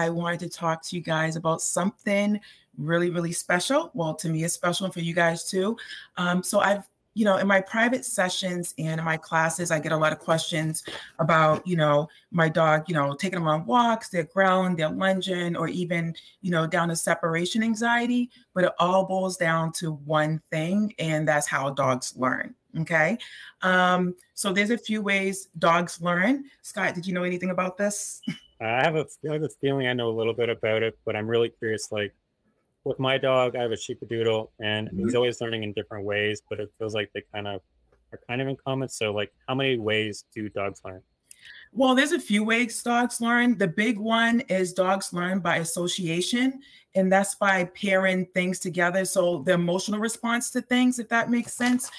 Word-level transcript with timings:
I 0.00 0.10
wanted 0.10 0.40
to 0.40 0.48
talk 0.48 0.82
to 0.84 0.96
you 0.96 1.02
guys 1.02 1.36
about 1.36 1.60
something 1.60 2.40
really, 2.78 3.10
really 3.10 3.32
special. 3.32 3.90
Well, 3.94 4.14
to 4.14 4.28
me, 4.28 4.44
it's 4.44 4.54
special 4.54 4.86
and 4.86 4.94
for 4.94 5.00
you 5.00 5.14
guys 5.14 5.48
too. 5.48 5.76
Um, 6.16 6.42
so 6.42 6.60
I've 6.60 6.88
you 7.14 7.24
know, 7.24 7.38
in 7.38 7.46
my 7.46 7.60
private 7.60 8.04
sessions 8.04 8.72
and 8.78 9.00
in 9.00 9.04
my 9.04 9.16
classes, 9.16 9.72
I 9.72 9.80
get 9.80 9.90
a 9.90 9.96
lot 9.96 10.12
of 10.12 10.20
questions 10.20 10.84
about, 11.18 11.66
you 11.66 11.76
know, 11.76 12.08
my 12.30 12.48
dog, 12.48 12.84
you 12.88 12.94
know, 12.94 13.14
taking 13.14 13.40
them 13.40 13.48
on 13.48 13.66
walks, 13.66 14.08
they're 14.08 14.24
growling, 14.32 14.76
they're 14.76 14.88
lunging, 14.88 15.56
or 15.56 15.66
even, 15.66 16.14
you 16.40 16.52
know, 16.52 16.68
down 16.68 16.88
to 16.88 16.96
separation 16.96 17.64
anxiety. 17.64 18.30
But 18.54 18.64
it 18.64 18.72
all 18.78 19.06
boils 19.06 19.36
down 19.36 19.72
to 19.72 19.92
one 19.92 20.40
thing, 20.50 20.94
and 21.00 21.26
that's 21.26 21.48
how 21.48 21.70
dogs 21.70 22.14
learn. 22.16 22.54
Okay. 22.78 23.18
Um, 23.62 24.14
so 24.34 24.52
there's 24.52 24.70
a 24.70 24.78
few 24.78 25.02
ways 25.02 25.48
dogs 25.58 26.00
learn. 26.00 26.44
Scott, 26.62 26.94
did 26.94 27.06
you 27.06 27.12
know 27.12 27.24
anything 27.24 27.50
about 27.50 27.76
this? 27.76 28.22
I 28.60 28.82
have 28.82 28.96
a, 28.96 29.06
I 29.28 29.32
have 29.32 29.42
a 29.42 29.48
feeling 29.60 29.86
I 29.86 29.92
know 29.92 30.08
a 30.10 30.16
little 30.16 30.34
bit 30.34 30.48
about 30.48 30.82
it, 30.82 30.98
but 31.04 31.16
I'm 31.16 31.26
really 31.26 31.48
curious, 31.48 31.90
like, 31.90 32.14
with 32.84 32.98
my 32.98 33.18
dog, 33.18 33.56
I 33.56 33.62
have 33.62 33.72
a 33.72 33.76
sheepadoodle, 33.76 34.50
and 34.60 34.88
mm-hmm. 34.88 35.04
he's 35.04 35.14
always 35.14 35.40
learning 35.40 35.62
in 35.62 35.72
different 35.72 36.04
ways, 36.04 36.42
but 36.48 36.60
it 36.60 36.70
feels 36.78 36.94
like 36.94 37.10
they 37.14 37.22
kind 37.32 37.46
of 37.46 37.60
are 38.12 38.20
kind 38.28 38.40
of 38.40 38.48
in 38.48 38.56
common. 38.56 38.88
So, 38.88 39.12
like, 39.12 39.32
how 39.48 39.54
many 39.54 39.78
ways 39.78 40.24
do 40.34 40.48
dogs 40.48 40.80
learn? 40.84 41.02
Well, 41.72 41.94
there's 41.94 42.12
a 42.12 42.20
few 42.20 42.42
ways 42.42 42.82
dogs 42.82 43.20
learn. 43.20 43.56
The 43.56 43.68
big 43.68 43.98
one 43.98 44.40
is 44.40 44.72
dogs 44.72 45.12
learn 45.12 45.40
by 45.40 45.56
association, 45.56 46.60
and 46.94 47.12
that's 47.12 47.34
by 47.36 47.64
pairing 47.64 48.26
things 48.34 48.58
together. 48.58 49.04
So, 49.04 49.42
the 49.42 49.52
emotional 49.52 50.00
response 50.00 50.50
to 50.50 50.62
things, 50.62 50.98
if 50.98 51.08
that 51.10 51.30
makes 51.30 51.54
sense. 51.54 51.90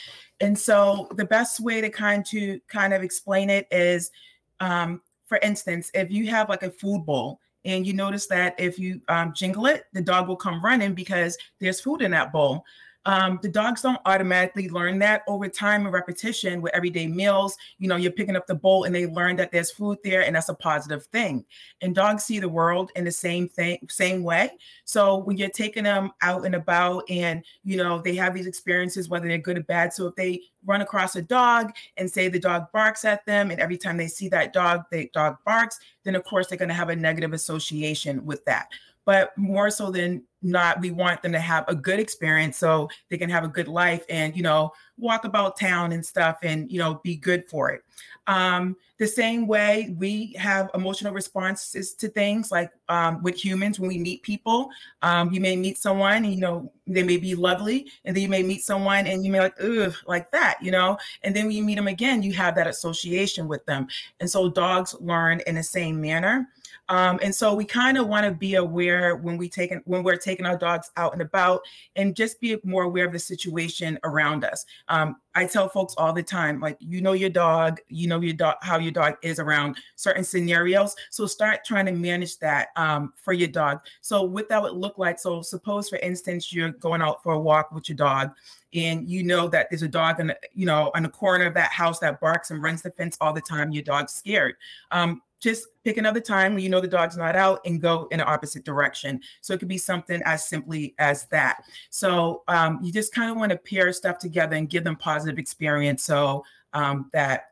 And 0.41 0.57
so, 0.57 1.07
the 1.15 1.25
best 1.25 1.59
way 1.59 1.79
to 1.81 1.89
kind 1.89 2.25
to 2.27 2.59
kind 2.67 2.93
of 2.93 3.03
explain 3.03 3.49
it 3.49 3.67
is, 3.71 4.11
um, 4.59 5.01
for 5.31 5.37
instance, 5.37 5.89
if 5.93 6.11
you 6.11 6.27
have 6.27 6.49
like 6.49 6.61
a 6.61 6.69
food 6.69 7.05
bowl 7.05 7.39
and 7.63 7.87
you 7.87 7.93
notice 7.93 8.27
that 8.27 8.53
if 8.59 8.77
you 8.77 8.99
um, 9.07 9.31
jingle 9.33 9.65
it, 9.65 9.85
the 9.93 10.01
dog 10.01 10.27
will 10.27 10.35
come 10.35 10.61
running 10.61 10.93
because 10.93 11.37
there's 11.61 11.79
food 11.79 12.01
in 12.01 12.11
that 12.11 12.33
bowl. 12.33 12.65
Um, 13.05 13.39
the 13.41 13.49
dogs 13.49 13.81
don't 13.81 13.99
automatically 14.05 14.69
learn 14.69 14.99
that 14.99 15.23
over 15.27 15.47
time 15.47 15.85
and 15.85 15.93
repetition 15.93 16.61
with 16.61 16.73
everyday 16.73 17.07
meals. 17.07 17.57
You 17.79 17.87
know, 17.87 17.95
you're 17.95 18.11
picking 18.11 18.35
up 18.35 18.45
the 18.45 18.55
bowl 18.55 18.83
and 18.83 18.93
they 18.93 19.07
learn 19.07 19.35
that 19.37 19.51
there's 19.51 19.71
food 19.71 19.97
there, 20.03 20.21
and 20.21 20.35
that's 20.35 20.49
a 20.49 20.53
positive 20.53 21.05
thing. 21.07 21.43
And 21.81 21.95
dogs 21.95 22.23
see 22.23 22.39
the 22.39 22.49
world 22.49 22.91
in 22.95 23.03
the 23.03 23.11
same 23.11 23.47
thing, 23.47 23.79
same 23.89 24.23
way. 24.23 24.51
So 24.85 25.17
when 25.17 25.37
you're 25.37 25.49
taking 25.49 25.83
them 25.83 26.11
out 26.21 26.45
and 26.45 26.55
about, 26.55 27.03
and 27.09 27.43
you 27.63 27.77
know 27.77 28.01
they 28.01 28.15
have 28.15 28.35
these 28.35 28.47
experiences, 28.47 29.09
whether 29.09 29.27
they're 29.27 29.37
good 29.39 29.57
or 29.57 29.63
bad. 29.63 29.93
So 29.93 30.07
if 30.07 30.15
they 30.15 30.41
run 30.65 30.81
across 30.81 31.15
a 31.15 31.21
dog 31.23 31.73
and 31.97 32.09
say 32.09 32.27
the 32.27 32.39
dog 32.39 32.65
barks 32.71 33.03
at 33.03 33.25
them, 33.25 33.49
and 33.49 33.59
every 33.59 33.77
time 33.77 33.97
they 33.97 34.07
see 34.07 34.29
that 34.29 34.53
dog, 34.53 34.83
the 34.91 35.09
dog 35.13 35.37
barks, 35.43 35.79
then 36.03 36.15
of 36.15 36.23
course 36.23 36.47
they're 36.47 36.57
going 36.57 36.69
to 36.69 36.75
have 36.75 36.89
a 36.89 36.95
negative 36.95 37.33
association 37.33 38.23
with 38.25 38.45
that 38.45 38.67
but 39.05 39.35
more 39.37 39.69
so 39.69 39.91
than 39.91 40.23
not 40.41 40.79
we 40.81 40.91
want 40.91 41.21
them 41.21 41.31
to 41.31 41.39
have 41.39 41.65
a 41.67 41.75
good 41.75 41.99
experience 41.99 42.57
so 42.57 42.89
they 43.09 43.17
can 43.17 43.29
have 43.29 43.43
a 43.43 43.47
good 43.47 43.67
life 43.67 44.03
and 44.09 44.35
you 44.35 44.41
know 44.41 44.71
walk 44.97 45.25
about 45.25 45.59
town 45.59 45.91
and 45.91 46.05
stuff 46.05 46.37
and 46.43 46.71
you 46.71 46.79
know 46.79 46.99
be 47.03 47.15
good 47.15 47.45
for 47.45 47.71
it. 47.71 47.83
Um, 48.27 48.75
the 48.97 49.07
same 49.07 49.47
way 49.47 49.95
we 49.97 50.33
have 50.37 50.69
emotional 50.75 51.11
responses 51.11 51.93
to 51.95 52.07
things 52.07 52.51
like 52.51 52.71
um, 52.87 53.21
with 53.23 53.43
humans 53.43 53.79
when 53.79 53.87
we 53.87 53.97
meet 53.97 54.21
people 54.21 54.69
um, 55.01 55.31
you 55.31 55.41
may 55.41 55.55
meet 55.55 55.77
someone 55.77 56.23
and, 56.23 56.33
you 56.33 56.39
know 56.39 56.71
they 56.87 57.03
may 57.03 57.17
be 57.17 57.35
lovely 57.35 57.87
and 58.05 58.15
then 58.15 58.21
you 58.21 58.29
may 58.29 58.43
meet 58.43 58.63
someone 58.63 59.07
and 59.07 59.25
you 59.25 59.31
may 59.31 59.39
like 59.39 59.55
ugh 59.61 59.95
like 60.07 60.29
that 60.31 60.57
you 60.61 60.71
know? 60.71 60.97
And 61.23 61.35
then 61.35 61.47
when 61.47 61.55
you 61.55 61.63
meet 61.63 61.75
them 61.75 61.87
again 61.87 62.21
you 62.21 62.33
have 62.33 62.55
that 62.55 62.67
association 62.67 63.47
with 63.47 63.65
them. 63.65 63.87
And 64.19 64.29
so 64.29 64.49
dogs 64.49 64.95
learn 64.99 65.41
in 65.47 65.55
the 65.55 65.63
same 65.63 65.99
manner 65.99 66.47
um, 66.89 67.19
and 67.23 67.33
so 67.33 67.53
we 67.53 67.63
kind 67.63 67.97
of 67.97 68.07
want 68.07 68.25
to 68.25 68.31
be 68.31 68.55
aware 68.55 69.15
when 69.15 69.37
we 69.37 69.47
take 69.47 69.73
when 69.85 70.03
we're 70.03 70.17
taking 70.17 70.45
our 70.45 70.57
dogs 70.57 70.91
out 70.97 71.13
and 71.13 71.21
about, 71.21 71.61
and 71.95 72.15
just 72.15 72.41
be 72.41 72.57
more 72.63 72.83
aware 72.83 73.05
of 73.05 73.13
the 73.13 73.19
situation 73.19 73.97
around 74.03 74.43
us. 74.43 74.65
Um, 74.89 75.15
I 75.33 75.45
tell 75.45 75.69
folks 75.69 75.93
all 75.97 76.11
the 76.11 76.23
time, 76.23 76.59
like 76.59 76.75
you 76.79 77.01
know 77.01 77.13
your 77.13 77.29
dog, 77.29 77.79
you 77.87 78.07
know 78.07 78.19
your 78.19 78.33
dog 78.33 78.55
how 78.61 78.77
your 78.77 78.91
dog 78.91 79.15
is 79.21 79.39
around 79.39 79.77
certain 79.95 80.23
scenarios. 80.23 80.93
So 81.11 81.25
start 81.25 81.63
trying 81.63 81.85
to 81.85 81.93
manage 81.93 82.37
that 82.39 82.69
um, 82.75 83.13
for 83.15 83.31
your 83.31 83.47
dog. 83.47 83.79
So 84.01 84.23
what 84.23 84.49
that 84.49 84.61
would 84.61 84.73
look 84.73 84.97
like. 84.97 85.17
So 85.17 85.41
suppose, 85.41 85.87
for 85.87 85.99
instance, 85.99 86.51
you're 86.51 86.71
going 86.71 87.01
out 87.01 87.23
for 87.23 87.33
a 87.33 87.39
walk 87.39 87.71
with 87.71 87.87
your 87.87 87.95
dog, 87.95 88.31
and 88.73 89.09
you 89.09 89.23
know 89.23 89.47
that 89.47 89.67
there's 89.69 89.83
a 89.83 89.87
dog 89.87 90.19
in 90.19 90.33
you 90.53 90.65
know 90.65 90.91
on 90.93 91.03
the 91.03 91.09
corner 91.09 91.45
of 91.45 91.53
that 91.53 91.71
house 91.71 91.99
that 91.99 92.19
barks 92.19 92.51
and 92.51 92.61
runs 92.61 92.81
the 92.81 92.91
fence 92.91 93.17
all 93.21 93.31
the 93.31 93.39
time. 93.39 93.71
Your 93.71 93.83
dog's 93.83 94.11
scared. 94.11 94.55
Um, 94.91 95.21
just 95.41 95.67
pick 95.83 95.97
another 95.97 96.21
time 96.21 96.53
when 96.53 96.63
you 96.63 96.69
know 96.69 96.79
the 96.79 96.87
dog's 96.87 97.17
not 97.17 97.35
out 97.35 97.59
and 97.65 97.81
go 97.81 98.07
in 98.11 98.19
the 98.19 98.25
opposite 98.25 98.63
direction. 98.63 99.19
So 99.41 99.53
it 99.53 99.59
could 99.59 99.67
be 99.67 99.77
something 99.77 100.21
as 100.23 100.47
simply 100.47 100.93
as 100.99 101.25
that. 101.27 101.63
So 101.89 102.43
um, 102.47 102.79
you 102.81 102.91
just 102.91 103.13
kind 103.13 103.31
of 103.31 103.37
want 103.37 103.51
to 103.51 103.57
pair 103.57 103.91
stuff 103.91 104.19
together 104.19 104.55
and 104.55 104.69
give 104.69 104.83
them 104.83 104.95
positive 104.95 105.39
experience 105.39 106.03
so 106.03 106.45
um, 106.73 107.09
that 107.11 107.47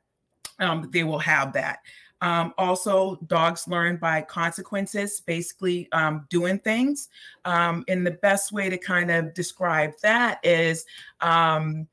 um, 0.60 0.90
they 0.92 1.04
will 1.04 1.20
have 1.20 1.52
that. 1.54 1.80
Um, 2.22 2.54
also, 2.58 3.16
dogs 3.28 3.68
learn 3.68 3.98
by 3.98 4.22
consequences, 4.22 5.22
basically 5.22 5.88
um, 5.94 6.28
doing 6.30 6.60
things. 6.60 7.10
Um, 7.46 7.86
and 7.88 8.06
the 8.06 8.12
best 8.12 8.52
way 8.52 8.70
to 8.70 8.78
kind 8.78 9.10
of 9.10 9.34
describe 9.34 9.94
that 10.04 10.40
is 10.44 10.86
um, 11.22 11.88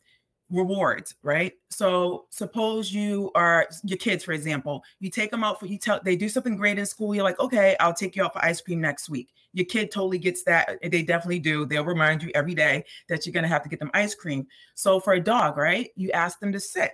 rewards, 0.51 1.15
right? 1.23 1.53
So 1.71 2.27
suppose 2.31 2.93
you 2.93 3.31
are 3.34 3.67
your 3.84 3.99
kids, 3.99 4.25
for 4.25 4.33
example, 4.33 4.83
you 5.01 5.11
take 5.11 5.31
them 5.31 5.43
out 5.43 5.59
for 5.59 5.67
you 5.67 5.79
tell 5.79 6.01
they 6.05 6.17
do 6.17 6.29
something 6.29 6.57
great 6.57 6.79
in 6.79 6.87
school. 6.87 7.15
You're 7.15 7.25
like, 7.25 7.41
okay, 7.41 7.77
I'll 7.81 7.95
take 7.95 8.17
you 8.17 8.25
out 8.25 8.33
for 8.33 8.45
ice 8.45 8.61
cream 8.61 8.81
next 8.81 9.09
week. 9.09 9.31
Your 9.53 9.67
kid 9.67 9.91
totally 9.91 10.19
gets 10.19 10.45
that. 10.45 10.79
They 10.83 11.03
definitely 11.03 11.41
do. 11.41 11.67
They'll 11.67 11.84
remind 11.84 12.23
you 12.23 12.31
every 12.34 12.55
day 12.55 12.84
that 13.09 13.27
you're 13.27 13.33
gonna 13.33 13.49
have 13.49 13.62
to 13.65 13.69
get 13.69 13.81
them 13.81 13.91
ice 13.95 14.15
cream. 14.15 14.47
So 14.75 15.01
for 15.01 15.15
a 15.15 15.21
dog, 15.21 15.57
right? 15.57 15.91
You 15.97 16.11
ask 16.12 16.39
them 16.39 16.53
to 16.53 16.61
sit 16.61 16.93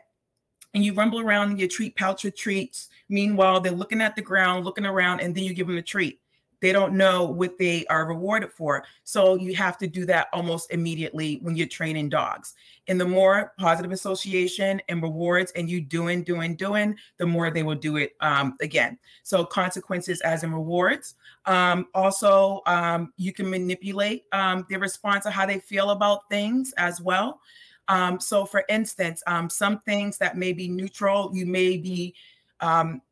and 0.75 0.85
you 0.85 0.95
rumble 0.95 1.21
around 1.21 1.51
in 1.51 1.59
your 1.59 1.69
treat 1.69 1.97
pouch 1.97 2.25
with 2.25 2.37
treats. 2.37 2.89
Meanwhile, 3.09 3.61
they're 3.61 3.73
looking 3.73 4.01
at 4.01 4.17
the 4.17 4.23
ground, 4.23 4.65
looking 4.65 4.87
around, 4.87 5.21
and 5.21 5.35
then 5.35 5.45
you 5.45 5.53
give 5.53 5.67
them 5.67 5.77
a 5.77 5.83
treat 5.83 6.21
they 6.63 6.73
don't 6.73 6.95
know 6.95 7.25
what 7.25 7.59
they 7.59 7.85
are 7.87 8.07
rewarded 8.07 8.51
for. 8.53 8.85
So 9.03 9.35
you 9.35 9.55
have 9.57 9.77
to 9.79 9.89
do 9.89 10.07
that 10.07 10.29
almost 10.33 10.73
immediately 10.73 11.41
when 11.43 11.57
you're 11.57 11.67
training 11.67 12.09
dogs. 12.09 12.55
And 12.87 13.01
the 13.01 13.05
more 13.05 13.53
positive 13.59 13.91
association 13.91 14.81
and 14.89 15.03
rewards, 15.03 15.53
and 15.57 15.69
you 15.69 15.81
doing, 15.81 16.23
doing, 16.23 16.55
doing, 16.55 16.97
the 17.19 17.27
more 17.27 17.51
they 17.51 17.65
will 17.65 17.75
do 17.75 17.97
it 17.97 18.15
um, 18.21 18.55
again. 18.61 18.97
So 19.25 19.45
consequences 19.45 20.21
as 20.21 20.45
in 20.45 20.55
rewards. 20.55 21.17
Um, 21.47 21.89
also, 21.95 22.63
um, 22.67 23.13
you 23.17 23.33
can 23.33 23.51
manipulate 23.51 24.25
um, 24.33 24.65
their 24.71 24.79
response 24.79 25.25
to 25.25 25.31
how 25.31 25.45
they 25.45 25.59
feel 25.59 25.91
about 25.91 26.31
things 26.31 26.73
as 26.79 27.01
well. 27.01 27.41
Um, 27.89 28.21
so, 28.21 28.47
for 28.47 28.65
instance, 28.69 29.21
um, 29.27 29.51
some 29.51 29.81
things 29.81 30.17
that 30.19 30.37
may 30.37 30.53
be 30.53 30.69
neutral, 30.69 31.33
you 31.35 31.45
may 31.45 31.77
be 31.77 32.15
um, 32.61 33.03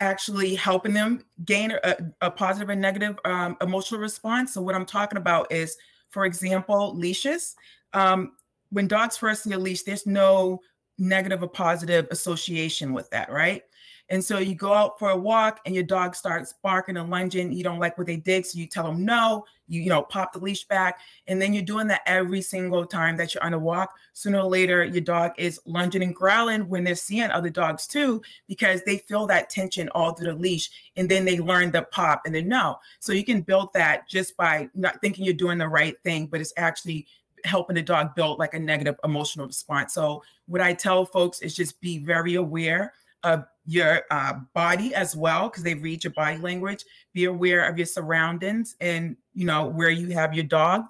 actually 0.00 0.54
helping 0.54 0.92
them 0.92 1.24
gain 1.44 1.72
a, 1.82 1.96
a 2.20 2.30
positive 2.30 2.70
and 2.70 2.80
negative 2.80 3.18
um, 3.24 3.56
emotional 3.60 4.00
response. 4.00 4.54
So, 4.54 4.62
what 4.62 4.74
I'm 4.74 4.86
talking 4.86 5.18
about 5.18 5.50
is, 5.52 5.76
for 6.10 6.24
example, 6.24 6.94
leashes. 6.96 7.54
Um, 7.92 8.32
when 8.70 8.88
dogs 8.88 9.16
first 9.16 9.44
see 9.44 9.52
a 9.52 9.58
leash, 9.58 9.82
there's 9.82 10.06
no 10.06 10.60
negative 10.98 11.42
or 11.42 11.48
positive 11.48 12.06
association 12.10 12.92
with 12.92 13.08
that, 13.10 13.30
right? 13.30 13.62
And 14.10 14.22
so 14.22 14.38
you 14.38 14.54
go 14.54 14.72
out 14.72 14.98
for 14.98 15.10
a 15.10 15.16
walk 15.16 15.60
and 15.64 15.74
your 15.74 15.84
dog 15.84 16.14
starts 16.14 16.54
barking 16.62 16.96
and 16.96 17.08
lunging. 17.08 17.52
You 17.52 17.64
don't 17.64 17.78
like 17.78 17.96
what 17.96 18.06
they 18.06 18.16
did. 18.16 18.44
So 18.44 18.58
you 18.58 18.66
tell 18.66 18.84
them 18.84 19.04
no, 19.04 19.44
you, 19.66 19.80
you 19.80 19.88
know, 19.88 20.02
pop 20.02 20.32
the 20.32 20.38
leash 20.38 20.64
back. 20.64 21.00
And 21.26 21.40
then 21.40 21.54
you're 21.54 21.62
doing 21.62 21.86
that 21.88 22.02
every 22.06 22.42
single 22.42 22.84
time 22.84 23.16
that 23.16 23.34
you're 23.34 23.42
on 23.42 23.54
a 23.54 23.58
walk. 23.58 23.94
Sooner 24.12 24.40
or 24.40 24.50
later, 24.50 24.84
your 24.84 25.00
dog 25.00 25.32
is 25.38 25.58
lunging 25.64 26.02
and 26.02 26.14
growling 26.14 26.68
when 26.68 26.84
they're 26.84 26.94
seeing 26.94 27.30
other 27.30 27.48
dogs 27.48 27.86
too, 27.86 28.20
because 28.46 28.82
they 28.82 28.98
feel 28.98 29.26
that 29.26 29.48
tension 29.48 29.88
all 29.90 30.12
through 30.12 30.32
the 30.32 30.38
leash. 30.38 30.70
And 30.96 31.08
then 31.08 31.24
they 31.24 31.38
learn 31.38 31.70
the 31.70 31.82
pop 31.82 32.22
and 32.26 32.34
then 32.34 32.46
no. 32.48 32.78
So 33.00 33.12
you 33.12 33.24
can 33.24 33.40
build 33.40 33.72
that 33.72 34.08
just 34.08 34.36
by 34.36 34.68
not 34.74 35.00
thinking 35.00 35.24
you're 35.24 35.34
doing 35.34 35.58
the 35.58 35.68
right 35.68 35.96
thing, 36.04 36.26
but 36.26 36.42
it's 36.42 36.52
actually 36.58 37.06
helping 37.44 37.76
the 37.76 37.82
dog 37.82 38.14
build 38.14 38.38
like 38.38 38.54
a 38.54 38.58
negative 38.58 38.96
emotional 39.04 39.46
response. 39.46 39.94
So 39.94 40.22
what 40.46 40.60
I 40.60 40.74
tell 40.74 41.04
folks 41.06 41.40
is 41.40 41.54
just 41.54 41.80
be 41.80 41.98
very 41.98 42.34
aware 42.34 42.92
of 43.22 43.46
your 43.66 44.02
uh, 44.10 44.34
body 44.52 44.94
as 44.94 45.16
well 45.16 45.48
because 45.48 45.62
they 45.62 45.74
read 45.74 46.04
your 46.04 46.12
body 46.12 46.38
language. 46.38 46.84
Be 47.12 47.24
aware 47.24 47.68
of 47.68 47.78
your 47.78 47.86
surroundings 47.86 48.76
and 48.80 49.16
you 49.34 49.46
know 49.46 49.66
where 49.66 49.90
you 49.90 50.10
have 50.10 50.34
your 50.34 50.44
dog 50.44 50.84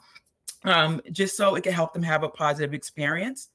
um, 0.64 1.00
just 1.12 1.36
so 1.36 1.54
it 1.54 1.62
can 1.62 1.72
help 1.72 1.92
them 1.92 2.02
have 2.02 2.22
a 2.22 2.28
positive 2.28 2.74
experience. 2.74 3.48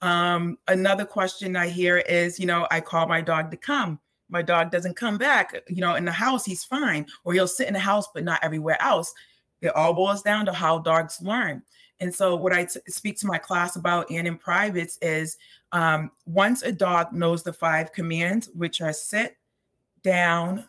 Um, 0.00 0.58
another 0.68 1.04
question 1.04 1.56
i 1.56 1.66
hear 1.66 1.98
is 1.98 2.38
you 2.38 2.46
know 2.46 2.68
i 2.70 2.80
call 2.80 3.06
my 3.06 3.20
dog 3.20 3.50
to 3.50 3.56
come. 3.56 3.98
My 4.30 4.42
dog 4.42 4.70
doesn't 4.70 4.96
come 4.96 5.18
back 5.18 5.54
you 5.68 5.80
know 5.80 5.94
in 5.94 6.04
the 6.04 6.12
house 6.12 6.44
he's 6.44 6.64
fine. 6.64 7.06
Or 7.24 7.32
he'll 7.32 7.48
sit 7.48 7.68
in 7.68 7.74
the 7.74 7.80
house 7.80 8.06
but 8.12 8.24
not 8.24 8.40
everywhere 8.42 8.80
else. 8.82 9.12
It 9.60 9.74
all 9.74 9.94
boils 9.94 10.22
down 10.22 10.46
to 10.46 10.52
how 10.52 10.78
dogs 10.78 11.20
learn 11.20 11.62
and 12.00 12.14
so, 12.14 12.36
what 12.36 12.52
I 12.52 12.64
t- 12.64 12.80
speak 12.88 13.18
to 13.18 13.26
my 13.26 13.38
class 13.38 13.76
about 13.76 14.10
and 14.10 14.26
in 14.26 14.36
privates 14.36 14.98
is 15.02 15.36
um, 15.72 16.10
once 16.26 16.62
a 16.62 16.72
dog 16.72 17.12
knows 17.12 17.42
the 17.42 17.52
five 17.52 17.92
commands, 17.92 18.48
which 18.54 18.80
are 18.80 18.92
sit, 18.92 19.36
down, 20.02 20.64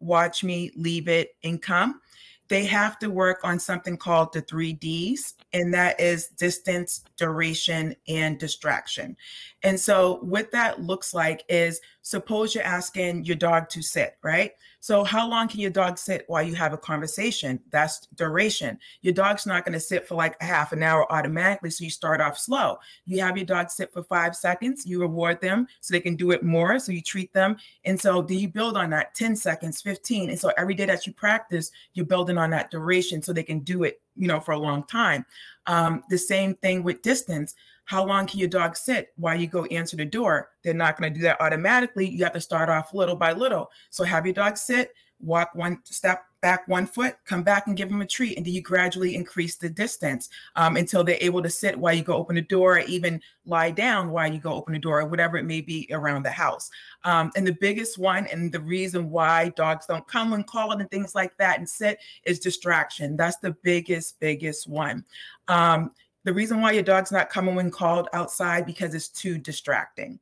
watch 0.00 0.44
me, 0.44 0.70
leave 0.76 1.08
it, 1.08 1.36
and 1.42 1.60
come 1.60 2.00
they 2.48 2.64
have 2.64 2.98
to 2.98 3.08
work 3.08 3.40
on 3.42 3.58
something 3.58 3.96
called 3.96 4.32
the 4.32 4.42
three 4.42 4.74
Ds, 4.74 5.34
and 5.52 5.72
that 5.72 5.98
is 5.98 6.28
distance, 6.28 7.04
duration, 7.16 7.96
and 8.06 8.38
distraction. 8.38 9.16
And 9.62 9.78
so, 9.78 10.18
what 10.22 10.50
that 10.52 10.82
looks 10.82 11.14
like 11.14 11.44
is 11.48 11.80
suppose 12.02 12.54
you're 12.54 12.64
asking 12.64 13.24
your 13.24 13.36
dog 13.36 13.68
to 13.70 13.82
sit, 13.82 14.16
right? 14.22 14.52
So, 14.84 15.02
how 15.02 15.26
long 15.26 15.48
can 15.48 15.60
your 15.60 15.70
dog 15.70 15.96
sit 15.96 16.24
while 16.26 16.42
you 16.42 16.54
have 16.56 16.74
a 16.74 16.76
conversation? 16.76 17.58
That's 17.70 18.06
duration. 18.16 18.78
Your 19.00 19.14
dog's 19.14 19.46
not 19.46 19.64
going 19.64 19.72
to 19.72 19.80
sit 19.80 20.06
for 20.06 20.14
like 20.14 20.36
a 20.42 20.44
half 20.44 20.72
an 20.72 20.82
hour 20.82 21.10
automatically. 21.10 21.70
So, 21.70 21.84
you 21.84 21.90
start 21.90 22.20
off 22.20 22.36
slow. 22.36 22.76
You 23.06 23.22
have 23.22 23.38
your 23.38 23.46
dog 23.46 23.70
sit 23.70 23.94
for 23.94 24.02
five 24.02 24.36
seconds, 24.36 24.84
you 24.84 25.00
reward 25.00 25.40
them 25.40 25.68
so 25.80 25.94
they 25.94 26.00
can 26.00 26.16
do 26.16 26.32
it 26.32 26.42
more. 26.42 26.78
So, 26.78 26.92
you 26.92 27.00
treat 27.00 27.32
them. 27.32 27.56
And 27.86 27.98
so, 27.98 28.20
do 28.20 28.34
you 28.34 28.46
build 28.46 28.76
on 28.76 28.90
that 28.90 29.14
10 29.14 29.36
seconds, 29.36 29.80
15? 29.80 30.28
And 30.28 30.38
so, 30.38 30.52
every 30.58 30.74
day 30.74 30.84
that 30.84 31.06
you 31.06 31.14
practice, 31.14 31.70
you're 31.94 32.04
building 32.04 32.36
on 32.36 32.50
that 32.50 32.70
duration 32.70 33.22
so 33.22 33.32
they 33.32 33.42
can 33.42 33.60
do 33.60 33.84
it, 33.84 34.02
you 34.16 34.28
know, 34.28 34.38
for 34.38 34.52
a 34.52 34.58
long 34.58 34.84
time. 34.84 35.24
Um, 35.66 36.02
the 36.10 36.18
same 36.18 36.56
thing 36.56 36.82
with 36.82 37.00
distance 37.00 37.54
how 37.84 38.04
long 38.04 38.26
can 38.26 38.38
your 38.38 38.48
dog 38.48 38.76
sit 38.76 39.12
while 39.16 39.38
you 39.38 39.46
go 39.46 39.64
answer 39.66 39.96
the 39.96 40.04
door? 40.04 40.50
They're 40.62 40.74
not 40.74 40.98
going 40.98 41.12
to 41.12 41.18
do 41.18 41.22
that 41.24 41.40
automatically. 41.40 42.08
You 42.08 42.24
have 42.24 42.32
to 42.32 42.40
start 42.40 42.68
off 42.68 42.94
little 42.94 43.16
by 43.16 43.32
little. 43.32 43.70
So 43.90 44.04
have 44.04 44.26
your 44.26 44.34
dog 44.34 44.56
sit, 44.56 44.94
walk 45.20 45.54
one 45.54 45.80
step 45.84 46.24
back 46.44 46.68
one 46.68 46.86
foot, 46.86 47.16
come 47.24 47.42
back 47.42 47.66
and 47.66 47.76
give 47.76 47.88
them 47.88 48.02
a 48.02 48.06
treat. 48.06 48.36
And 48.36 48.44
then 48.44 48.52
you 48.52 48.60
gradually 48.60 49.14
increase 49.14 49.56
the 49.56 49.70
distance 49.70 50.28
um, 50.56 50.76
until 50.76 51.02
they're 51.02 51.16
able 51.22 51.42
to 51.42 51.48
sit 51.48 51.74
while 51.78 51.94
you 51.94 52.02
go 52.02 52.16
open 52.16 52.36
the 52.36 52.42
door, 52.42 52.76
or 52.76 52.80
even 52.80 53.18
lie 53.46 53.70
down 53.70 54.10
while 54.10 54.30
you 54.30 54.38
go 54.38 54.52
open 54.52 54.74
the 54.74 54.78
door, 54.78 55.00
or 55.00 55.06
whatever 55.06 55.38
it 55.38 55.44
may 55.44 55.62
be 55.62 55.88
around 55.90 56.22
the 56.22 56.30
house. 56.30 56.68
Um, 57.04 57.32
and 57.34 57.46
the 57.46 57.56
biggest 57.58 57.96
one, 57.96 58.26
and 58.26 58.52
the 58.52 58.60
reason 58.60 59.08
why 59.08 59.54
dogs 59.56 59.86
don't 59.86 60.06
come 60.06 60.32
when 60.32 60.44
called 60.44 60.82
and 60.82 60.90
things 60.90 61.14
like 61.14 61.34
that 61.38 61.58
and 61.58 61.68
sit 61.68 61.98
is 62.24 62.38
distraction. 62.38 63.16
That's 63.16 63.38
the 63.38 63.56
biggest, 63.62 64.20
biggest 64.20 64.68
one. 64.68 65.02
Um, 65.48 65.92
the 66.24 66.32
reason 66.32 66.60
why 66.60 66.72
your 66.72 66.82
dog's 66.82 67.12
not 67.12 67.30
coming 67.30 67.54
when 67.54 67.70
called 67.70 68.08
outside 68.12 68.66
because 68.66 68.94
it's 68.94 69.08
too 69.08 69.38
distracting. 69.38 70.18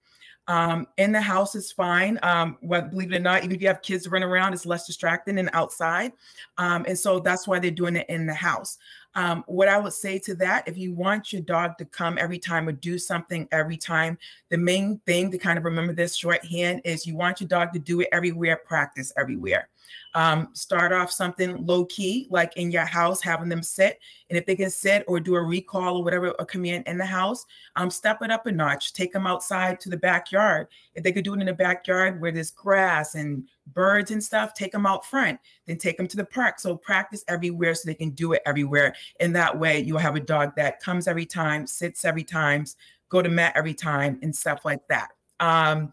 Um, 0.49 0.88
in 0.99 1.12
the 1.12 1.20
house 1.20 1.54
is 1.54 1.70
fine. 1.70 2.19
Um, 2.22 2.58
well, 2.62 2.82
believe 2.82 3.12
it 3.12 3.16
or 3.16 3.20
not, 3.20 3.44
even 3.44 3.54
if 3.54 3.62
you 3.62 3.69
have 3.69 3.81
kids 3.81 4.08
running 4.08 4.28
around, 4.28 4.52
it's 4.52 4.66
less 4.66 4.87
distracting 4.87 5.37
than 5.37 5.49
outside. 5.52 6.12
Um, 6.58 6.84
and 6.88 6.99
so 6.99 7.20
that's 7.20 7.46
why 7.46 7.60
they're 7.60 7.70
doing 7.70 7.96
it 7.96 8.06
in 8.08 8.26
the 8.26 8.34
house. 8.34 8.78
Um, 9.14 9.44
what 9.46 9.68
I 9.68 9.78
would 9.78 9.92
say 9.92 10.18
to 10.20 10.34
that, 10.36 10.66
if 10.66 10.78
you 10.78 10.94
want 10.94 11.32
your 11.32 11.42
dog 11.42 11.76
to 11.78 11.84
come 11.84 12.16
every 12.18 12.38
time 12.38 12.68
or 12.68 12.72
do 12.72 12.98
something 12.98 13.46
every 13.52 13.76
time, 13.76 14.18
the 14.48 14.56
main 14.56 15.00
thing 15.06 15.30
to 15.30 15.38
kind 15.38 15.58
of 15.58 15.64
remember 15.64 15.92
this 15.92 16.16
shorthand 16.16 16.80
is 16.84 17.06
you 17.06 17.16
want 17.16 17.40
your 17.40 17.48
dog 17.48 17.72
to 17.74 17.78
do 17.78 18.00
it 18.00 18.08
everywhere, 18.12 18.60
practice 18.64 19.12
everywhere. 19.16 19.68
Um, 20.14 20.48
start 20.52 20.92
off 20.92 21.10
something 21.10 21.66
low 21.66 21.84
key, 21.86 22.26
like 22.30 22.56
in 22.56 22.70
your 22.70 22.84
house, 22.84 23.22
having 23.22 23.48
them 23.48 23.62
sit. 23.62 23.98
And 24.28 24.38
if 24.38 24.46
they 24.46 24.56
can 24.56 24.70
sit 24.70 25.04
or 25.08 25.20
do 25.20 25.34
a 25.34 25.42
recall 25.42 25.98
or 25.98 26.04
whatever, 26.04 26.34
a 26.38 26.46
command 26.46 26.84
in 26.86 26.98
the 26.98 27.06
house, 27.06 27.44
um, 27.76 27.90
step 27.90 28.22
it 28.22 28.30
up 28.30 28.46
a 28.46 28.52
notch. 28.52 28.92
Take 28.92 29.12
them 29.12 29.26
outside 29.26 29.80
to 29.80 29.90
the 29.90 29.96
backyard. 29.96 30.68
If 30.94 31.02
they 31.02 31.12
could 31.12 31.24
do 31.24 31.34
it 31.34 31.40
in 31.40 31.46
the 31.46 31.54
backyard 31.54 32.20
where 32.20 32.32
there's 32.32 32.50
grass 32.50 33.14
and 33.14 33.44
birds 33.68 34.10
and 34.10 34.22
stuff, 34.22 34.54
take 34.54 34.72
them 34.72 34.86
out 34.86 35.06
front. 35.06 35.38
Then 35.66 35.78
take 35.78 35.96
them 35.96 36.08
to 36.08 36.16
the 36.16 36.24
park. 36.24 36.58
So 36.58 36.76
practice 36.76 37.24
everywhere 37.28 37.74
so 37.74 37.82
they 37.86 37.94
can 37.94 38.10
do 38.10 38.32
it 38.32 38.42
everywhere. 38.46 38.94
In 39.20 39.32
that 39.34 39.58
way, 39.58 39.80
you'll 39.80 39.98
have 39.98 40.16
a 40.16 40.20
dog 40.20 40.54
that 40.56 40.80
comes 40.80 41.06
every 41.06 41.26
time, 41.26 41.66
sits 41.66 42.04
every 42.04 42.24
time, 42.24 42.64
go 43.08 43.22
to 43.22 43.28
mat 43.28 43.52
every 43.56 43.74
time, 43.74 44.18
and 44.22 44.34
stuff 44.34 44.64
like 44.64 44.86
that. 44.88 45.10
Um, 45.40 45.92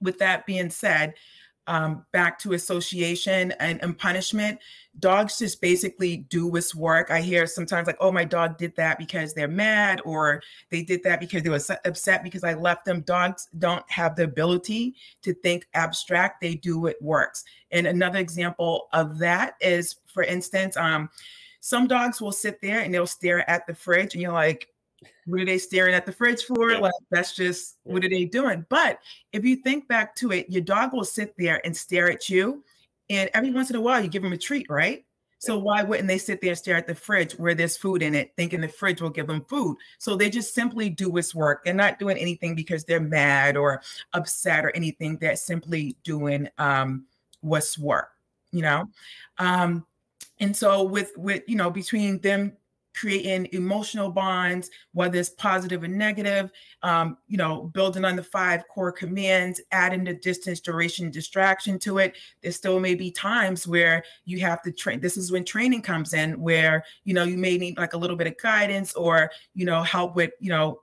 with 0.00 0.18
that 0.18 0.46
being 0.46 0.70
said, 0.70 1.14
um, 1.66 2.04
back 2.12 2.38
to 2.40 2.54
association 2.54 3.52
and, 3.60 3.82
and, 3.82 3.96
punishment. 3.96 4.58
Dogs 4.98 5.38
just 5.38 5.60
basically 5.60 6.18
do 6.28 6.54
its 6.56 6.74
work. 6.74 7.10
I 7.10 7.20
hear 7.20 7.46
sometimes 7.46 7.86
like, 7.86 7.96
oh, 8.00 8.10
my 8.10 8.24
dog 8.24 8.58
did 8.58 8.74
that 8.76 8.98
because 8.98 9.32
they're 9.32 9.48
mad, 9.48 10.00
or 10.04 10.42
they 10.70 10.82
did 10.82 11.02
that 11.04 11.20
because 11.20 11.42
they 11.42 11.50
were 11.50 11.60
upset 11.84 12.24
because 12.24 12.44
I 12.44 12.54
left 12.54 12.84
them. 12.84 13.02
Dogs 13.02 13.48
don't 13.58 13.88
have 13.90 14.16
the 14.16 14.24
ability 14.24 14.94
to 15.22 15.34
think 15.34 15.66
abstract. 15.74 16.40
They 16.40 16.56
do 16.56 16.78
what 16.80 17.00
works. 17.00 17.44
And 17.70 17.86
another 17.86 18.18
example 18.18 18.88
of 18.92 19.18
that 19.18 19.54
is, 19.60 19.96
for 20.06 20.24
instance, 20.24 20.76
um, 20.76 21.10
some 21.60 21.86
dogs 21.86 22.20
will 22.20 22.32
sit 22.32 22.60
there 22.60 22.80
and 22.80 22.92
they'll 22.92 23.06
stare 23.06 23.48
at 23.48 23.66
the 23.66 23.74
fridge, 23.74 24.14
and 24.14 24.22
you're 24.22 24.32
like, 24.32 24.68
what 25.26 25.40
are 25.40 25.44
they 25.44 25.58
staring 25.58 25.94
at 25.94 26.06
the 26.06 26.12
fridge 26.12 26.44
for? 26.44 26.78
Like 26.78 26.92
that's 27.10 27.34
just 27.34 27.76
what 27.84 28.04
are 28.04 28.08
they 28.08 28.24
doing? 28.24 28.66
But 28.68 28.98
if 29.32 29.44
you 29.44 29.56
think 29.56 29.88
back 29.88 30.14
to 30.16 30.32
it, 30.32 30.50
your 30.50 30.62
dog 30.62 30.92
will 30.92 31.04
sit 31.04 31.34
there 31.38 31.60
and 31.64 31.76
stare 31.76 32.10
at 32.10 32.28
you, 32.28 32.64
and 33.08 33.30
every 33.34 33.50
once 33.50 33.70
in 33.70 33.76
a 33.76 33.80
while 33.80 34.02
you 34.02 34.08
give 34.08 34.22
them 34.22 34.32
a 34.32 34.38
treat, 34.38 34.66
right? 34.68 35.04
So 35.38 35.58
why 35.58 35.82
wouldn't 35.82 36.06
they 36.06 36.18
sit 36.18 36.40
there 36.40 36.50
and 36.50 36.58
stare 36.58 36.76
at 36.76 36.86
the 36.86 36.94
fridge 36.94 37.32
where 37.32 37.54
there's 37.54 37.76
food 37.76 38.00
in 38.00 38.14
it, 38.14 38.32
thinking 38.36 38.60
the 38.60 38.68
fridge 38.68 39.02
will 39.02 39.10
give 39.10 39.26
them 39.26 39.44
food? 39.48 39.76
So 39.98 40.14
they 40.14 40.30
just 40.30 40.54
simply 40.54 40.88
do 40.88 41.16
its 41.16 41.34
work. 41.34 41.64
They're 41.64 41.74
not 41.74 41.98
doing 41.98 42.16
anything 42.16 42.54
because 42.54 42.84
they're 42.84 43.00
mad 43.00 43.56
or 43.56 43.82
upset 44.12 44.64
or 44.64 44.70
anything. 44.70 45.16
They're 45.16 45.34
simply 45.34 45.96
doing 46.04 46.48
um, 46.58 47.06
what's 47.40 47.76
work, 47.76 48.10
you 48.52 48.62
know. 48.62 48.84
Um, 49.38 49.84
and 50.38 50.56
so 50.56 50.84
with 50.84 51.10
with 51.16 51.42
you 51.48 51.56
know 51.56 51.70
between 51.70 52.20
them 52.20 52.52
creating 52.94 53.48
emotional 53.52 54.10
bonds, 54.10 54.70
whether 54.92 55.18
it's 55.18 55.30
positive 55.30 55.82
or 55.82 55.88
negative, 55.88 56.50
um, 56.82 57.16
you 57.28 57.36
know, 57.36 57.64
building 57.74 58.04
on 58.04 58.16
the 58.16 58.22
five 58.22 58.66
core 58.68 58.92
commands, 58.92 59.60
adding 59.72 60.04
the 60.04 60.14
distance, 60.14 60.60
duration, 60.60 61.10
distraction 61.10 61.78
to 61.78 61.98
it. 61.98 62.16
There 62.42 62.52
still 62.52 62.80
may 62.80 62.94
be 62.94 63.10
times 63.10 63.66
where 63.66 64.04
you 64.24 64.40
have 64.40 64.62
to 64.62 64.72
train. 64.72 65.00
This 65.00 65.16
is 65.16 65.32
when 65.32 65.44
training 65.44 65.82
comes 65.82 66.14
in, 66.14 66.40
where, 66.40 66.84
you 67.04 67.14
know, 67.14 67.24
you 67.24 67.38
may 67.38 67.56
need 67.58 67.78
like 67.78 67.94
a 67.94 67.98
little 67.98 68.16
bit 68.16 68.26
of 68.26 68.36
guidance 68.38 68.94
or, 68.94 69.30
you 69.54 69.64
know, 69.64 69.82
help 69.82 70.14
with, 70.14 70.32
you 70.40 70.50
know, 70.50 70.80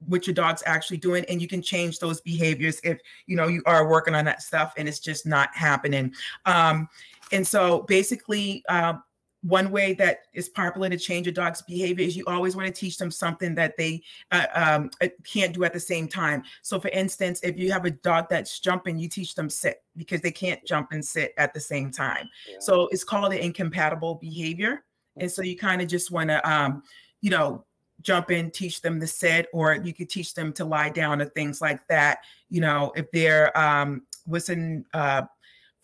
what 0.00 0.26
your 0.26 0.34
dog's 0.34 0.62
actually 0.66 0.98
doing 0.98 1.24
and 1.28 1.40
you 1.40 1.48
can 1.48 1.62
change 1.62 1.98
those 1.98 2.20
behaviors 2.20 2.78
if 2.84 3.00
you 3.26 3.34
know 3.34 3.48
you 3.48 3.62
are 3.64 3.88
working 3.88 4.14
on 4.14 4.26
that 4.26 4.42
stuff 4.42 4.74
and 4.76 4.86
it's 4.86 5.00
just 5.00 5.26
not 5.26 5.48
happening 5.54 6.12
um 6.44 6.86
and 7.32 7.46
so 7.46 7.80
basically 7.82 8.64
um, 8.68 9.02
one 9.46 9.70
way 9.70 9.94
that 9.94 10.22
is 10.34 10.48
popular 10.48 10.88
to 10.88 10.98
change 10.98 11.28
a 11.28 11.32
dog's 11.32 11.62
behavior 11.62 12.04
is 12.04 12.16
you 12.16 12.24
always 12.26 12.56
want 12.56 12.66
to 12.66 12.72
teach 12.72 12.98
them 12.98 13.12
something 13.12 13.54
that 13.54 13.76
they 13.76 14.02
uh, 14.32 14.46
um, 14.54 14.90
uh, 15.00 15.08
can't 15.24 15.54
do 15.54 15.62
at 15.62 15.72
the 15.72 15.80
same 15.80 16.08
time. 16.08 16.42
So, 16.62 16.80
for 16.80 16.88
instance, 16.88 17.40
if 17.44 17.56
you 17.56 17.70
have 17.70 17.84
a 17.84 17.92
dog 17.92 18.26
that's 18.28 18.58
jumping, 18.58 18.98
you 18.98 19.08
teach 19.08 19.36
them 19.36 19.48
sit 19.48 19.84
because 19.96 20.20
they 20.20 20.32
can't 20.32 20.64
jump 20.64 20.88
and 20.90 21.04
sit 21.04 21.32
at 21.38 21.54
the 21.54 21.60
same 21.60 21.92
time. 21.92 22.28
Yeah. 22.48 22.56
So, 22.58 22.88
it's 22.88 23.04
called 23.04 23.32
an 23.32 23.38
incompatible 23.38 24.16
behavior. 24.16 24.84
And 25.16 25.30
so, 25.30 25.42
you 25.42 25.56
kind 25.56 25.80
of 25.80 25.86
just 25.86 26.10
want 26.10 26.30
to, 26.30 26.50
um, 26.50 26.82
you 27.20 27.30
know, 27.30 27.64
jump 28.02 28.32
in, 28.32 28.50
teach 28.50 28.82
them 28.82 28.98
to 28.98 29.06
sit, 29.06 29.46
or 29.52 29.74
you 29.76 29.94
could 29.94 30.10
teach 30.10 30.34
them 30.34 30.52
to 30.54 30.64
lie 30.64 30.90
down 30.90 31.22
or 31.22 31.26
things 31.26 31.60
like 31.60 31.86
that. 31.86 32.18
You 32.50 32.62
know, 32.62 32.92
if 32.96 33.10
they're 33.12 33.56
um, 33.56 34.02
what's 34.24 34.48
in 34.48 34.84
uh, 34.92 35.22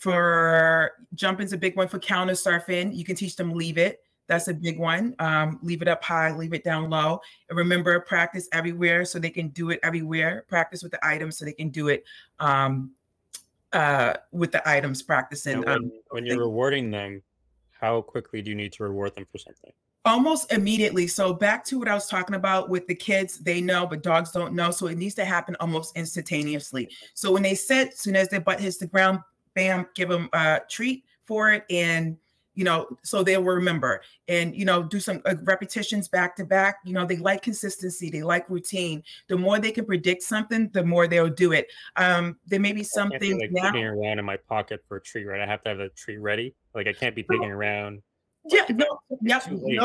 for 0.02 0.94
jumping's 1.14 1.52
a 1.52 1.56
big 1.56 1.76
one 1.76 1.86
for 1.86 2.00
counter 2.00 2.32
surfing. 2.32 2.92
You 2.92 3.04
can 3.04 3.14
teach 3.14 3.36
them 3.36 3.52
leave 3.52 3.78
it. 3.78 4.00
That's 4.26 4.48
a 4.48 4.54
big 4.54 4.76
one. 4.76 5.14
Um, 5.20 5.60
leave 5.62 5.80
it 5.80 5.86
up 5.86 6.02
high, 6.02 6.36
leave 6.36 6.52
it 6.54 6.64
down 6.64 6.90
low. 6.90 7.20
And 7.48 7.56
remember, 7.56 8.00
practice 8.00 8.48
everywhere 8.50 9.04
so 9.04 9.20
they 9.20 9.30
can 9.30 9.50
do 9.50 9.70
it 9.70 9.78
everywhere. 9.84 10.44
Practice 10.48 10.82
with 10.82 10.90
the 10.90 11.06
items 11.06 11.38
so 11.38 11.44
they 11.44 11.52
can 11.52 11.68
do 11.68 11.86
it 11.86 12.02
um, 12.40 12.90
uh, 13.72 14.14
with 14.32 14.50
the 14.50 14.68
items 14.68 15.04
practicing. 15.04 15.60
When, 15.60 15.68
um, 15.68 15.92
when 16.10 16.26
you're 16.26 16.40
rewarding 16.40 16.90
them, 16.90 17.22
how 17.70 18.00
quickly 18.00 18.42
do 18.42 18.50
you 18.50 18.56
need 18.56 18.72
to 18.72 18.82
reward 18.82 19.14
them 19.14 19.26
for 19.30 19.38
something? 19.38 19.70
Almost 20.04 20.52
immediately. 20.52 21.06
So 21.06 21.32
back 21.32 21.64
to 21.66 21.78
what 21.78 21.86
I 21.86 21.94
was 21.94 22.08
talking 22.08 22.34
about 22.34 22.68
with 22.68 22.88
the 22.88 22.94
kids, 22.96 23.38
they 23.38 23.60
know, 23.60 23.86
but 23.86 24.02
dogs 24.02 24.32
don't 24.32 24.54
know. 24.54 24.72
So 24.72 24.88
it 24.88 24.98
needs 24.98 25.14
to 25.14 25.24
happen 25.24 25.56
almost 25.60 25.96
instantaneously. 25.96 26.90
So 27.14 27.30
when 27.30 27.44
they 27.44 27.54
sit, 27.54 27.90
as 27.90 28.00
soon 28.00 28.16
as 28.16 28.28
their 28.30 28.40
butt 28.40 28.58
hits 28.58 28.78
the 28.78 28.88
ground, 28.88 29.20
bam, 29.54 29.86
give 29.94 30.08
them 30.08 30.28
a 30.32 30.60
treat 30.68 31.04
for 31.22 31.50
it. 31.52 31.64
And, 31.70 32.16
you 32.54 32.64
know, 32.64 32.86
so 33.02 33.22
they'll 33.22 33.42
remember 33.42 34.02
and, 34.28 34.54
you 34.54 34.64
know, 34.64 34.82
do 34.82 35.00
some 35.00 35.22
uh, 35.24 35.36
repetitions 35.44 36.08
back 36.08 36.36
to 36.36 36.44
back. 36.44 36.76
You 36.84 36.92
know, 36.92 37.06
they 37.06 37.16
like 37.16 37.42
consistency, 37.42 38.10
they 38.10 38.22
like 38.22 38.48
routine. 38.50 39.02
The 39.28 39.38
more 39.38 39.58
they 39.58 39.72
can 39.72 39.86
predict 39.86 40.22
something, 40.22 40.68
the 40.68 40.84
more 40.84 41.06
they'll 41.06 41.30
do 41.30 41.52
it. 41.52 41.68
Um, 41.96 42.38
there 42.46 42.60
may 42.60 42.72
be 42.72 42.84
something 42.84 43.40
like 43.40 43.52
now. 43.52 43.74
around 43.74 44.18
in 44.18 44.24
my 44.24 44.36
pocket 44.36 44.84
for 44.86 44.98
a 44.98 45.00
treat, 45.00 45.24
right? 45.24 45.40
I 45.40 45.46
have 45.46 45.62
to 45.62 45.70
have 45.70 45.80
a 45.80 45.88
treat 45.90 46.18
ready. 46.18 46.54
Like 46.74 46.86
I 46.86 46.92
can't 46.92 47.14
be 47.14 47.22
digging 47.22 47.50
around. 47.50 48.02
Yeah, 48.46 48.64
no, 48.70 49.00
yep, 49.22 49.46
no, 49.50 49.80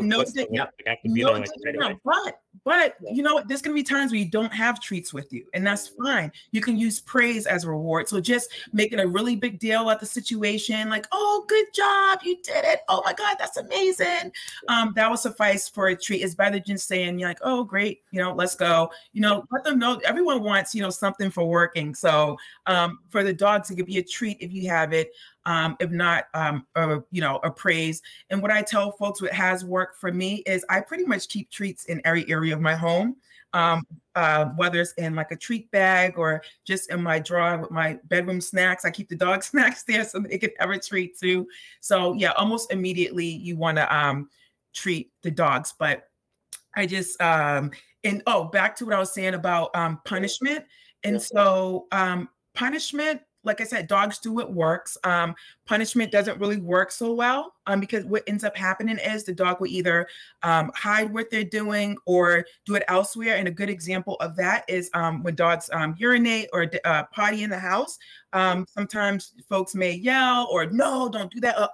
no, 0.00 0.24
yeah, 0.50 0.66
no, 1.04 1.28
like, 1.28 1.48
right 1.86 1.98
but 2.04 2.38
but 2.64 2.94
yeah. 3.02 3.12
you 3.12 3.22
know 3.22 3.34
what? 3.34 3.48
There's 3.48 3.62
gonna 3.62 3.74
be 3.74 3.82
times 3.82 4.12
where 4.12 4.20
you 4.20 4.28
don't 4.28 4.52
have 4.52 4.80
treats 4.80 5.12
with 5.12 5.32
you, 5.32 5.44
and 5.54 5.66
that's 5.66 5.88
fine. 5.88 6.30
You 6.52 6.60
can 6.60 6.76
use 6.76 7.00
praise 7.00 7.46
as 7.46 7.64
a 7.64 7.70
reward. 7.70 8.08
So 8.08 8.20
just 8.20 8.50
making 8.72 9.00
a 9.00 9.06
really 9.06 9.34
big 9.34 9.58
deal 9.58 9.90
at 9.90 9.98
the 9.98 10.06
situation, 10.06 10.88
like, 10.88 11.06
oh, 11.10 11.44
good 11.48 11.66
job, 11.74 12.20
you 12.22 12.36
did 12.42 12.64
it. 12.64 12.80
Oh 12.88 13.02
my 13.04 13.14
God, 13.14 13.36
that's 13.38 13.56
amazing. 13.56 14.32
Um, 14.68 14.92
that 14.94 15.10
will 15.10 15.16
suffice 15.16 15.68
for 15.68 15.88
a 15.88 15.96
treat. 15.96 16.22
It's 16.22 16.34
better 16.34 16.60
than 16.64 16.78
saying 16.78 17.18
you're 17.18 17.28
like, 17.28 17.40
oh, 17.42 17.64
great, 17.64 18.02
you 18.12 18.20
know, 18.20 18.32
let's 18.32 18.54
go. 18.54 18.90
You 19.12 19.22
know, 19.22 19.44
let 19.50 19.64
them 19.64 19.78
know 19.78 20.00
everyone 20.04 20.42
wants, 20.42 20.74
you 20.74 20.82
know, 20.82 20.90
something 20.90 21.30
for 21.30 21.44
working. 21.44 21.94
So 21.94 22.36
um, 22.66 23.00
for 23.08 23.24
the 23.24 23.32
dogs, 23.32 23.70
it 23.70 23.76
could 23.76 23.86
be 23.86 23.98
a 23.98 24.04
treat 24.04 24.36
if 24.40 24.52
you 24.52 24.68
have 24.68 24.92
it. 24.92 25.10
Um, 25.46 25.76
if 25.80 25.90
not, 25.90 26.26
um, 26.34 26.66
or, 26.76 27.04
you 27.10 27.20
know, 27.20 27.40
appraised. 27.42 28.02
And 28.30 28.40
what 28.40 28.50
I 28.50 28.62
tell 28.62 28.92
folks 28.92 29.20
what 29.20 29.32
has 29.32 29.64
worked 29.64 29.96
for 29.96 30.12
me 30.12 30.42
is 30.46 30.64
I 30.68 30.80
pretty 30.80 31.04
much 31.04 31.28
keep 31.28 31.50
treats 31.50 31.86
in 31.86 32.00
every 32.04 32.28
area 32.30 32.54
of 32.54 32.60
my 32.60 32.74
home. 32.74 33.16
Um, 33.54 33.86
uh, 34.14 34.46
whether 34.56 34.80
it's 34.80 34.94
in 34.94 35.14
like 35.14 35.30
a 35.30 35.36
treat 35.36 35.70
bag 35.72 36.14
or 36.16 36.42
just 36.64 36.90
in 36.90 37.02
my 37.02 37.18
drawer 37.18 37.58
with 37.58 37.70
my 37.70 37.98
bedroom 38.04 38.40
snacks. 38.40 38.86
I 38.86 38.90
keep 38.90 39.10
the 39.10 39.16
dog 39.16 39.42
snacks 39.44 39.82
there 39.82 40.04
so 40.04 40.20
they 40.20 40.38
can 40.38 40.50
have 40.58 40.70
a 40.70 40.78
treat 40.78 41.18
too. 41.18 41.46
So 41.80 42.14
yeah, 42.14 42.32
almost 42.32 42.72
immediately 42.72 43.26
you 43.26 43.56
want 43.56 43.76
to 43.76 43.94
um, 43.94 44.30
treat 44.72 45.12
the 45.22 45.30
dogs. 45.30 45.74
But 45.78 46.08
I 46.74 46.86
just 46.86 47.20
um, 47.20 47.72
and 48.04 48.22
oh, 48.26 48.44
back 48.44 48.74
to 48.76 48.86
what 48.86 48.94
I 48.94 48.98
was 48.98 49.12
saying 49.12 49.34
about 49.34 49.74
um, 49.76 50.00
punishment. 50.04 50.64
And 51.04 51.20
so 51.20 51.86
um, 51.92 52.28
punishment 52.54 53.20
like 53.44 53.60
I 53.60 53.64
said, 53.64 53.88
dogs 53.88 54.18
do 54.18 54.32
what 54.32 54.52
works. 54.52 54.96
Um, 55.04 55.34
punishment 55.64 56.12
doesn't 56.12 56.38
really 56.38 56.58
work 56.58 56.90
so 56.90 57.12
well 57.12 57.54
um, 57.66 57.80
because 57.80 58.04
what 58.04 58.22
ends 58.26 58.44
up 58.44 58.56
happening 58.56 58.98
is 58.98 59.24
the 59.24 59.34
dog 59.34 59.60
will 59.60 59.68
either 59.68 60.06
um, 60.42 60.70
hide 60.74 61.12
what 61.12 61.30
they're 61.30 61.44
doing 61.44 61.96
or 62.06 62.44
do 62.64 62.74
it 62.74 62.84
elsewhere. 62.88 63.36
And 63.36 63.48
a 63.48 63.50
good 63.50 63.70
example 63.70 64.16
of 64.20 64.36
that 64.36 64.64
is 64.68 64.90
um, 64.94 65.22
when 65.22 65.34
dogs 65.34 65.68
um, 65.72 65.94
urinate 65.98 66.48
or 66.52 66.70
uh, 66.84 67.04
potty 67.12 67.42
in 67.42 67.50
the 67.50 67.58
house. 67.58 67.98
Um, 68.32 68.66
sometimes 68.68 69.34
folks 69.48 69.74
may 69.74 69.92
yell 69.92 70.48
or 70.50 70.66
no, 70.66 71.08
don't 71.08 71.30
do 71.30 71.40
that. 71.40 71.70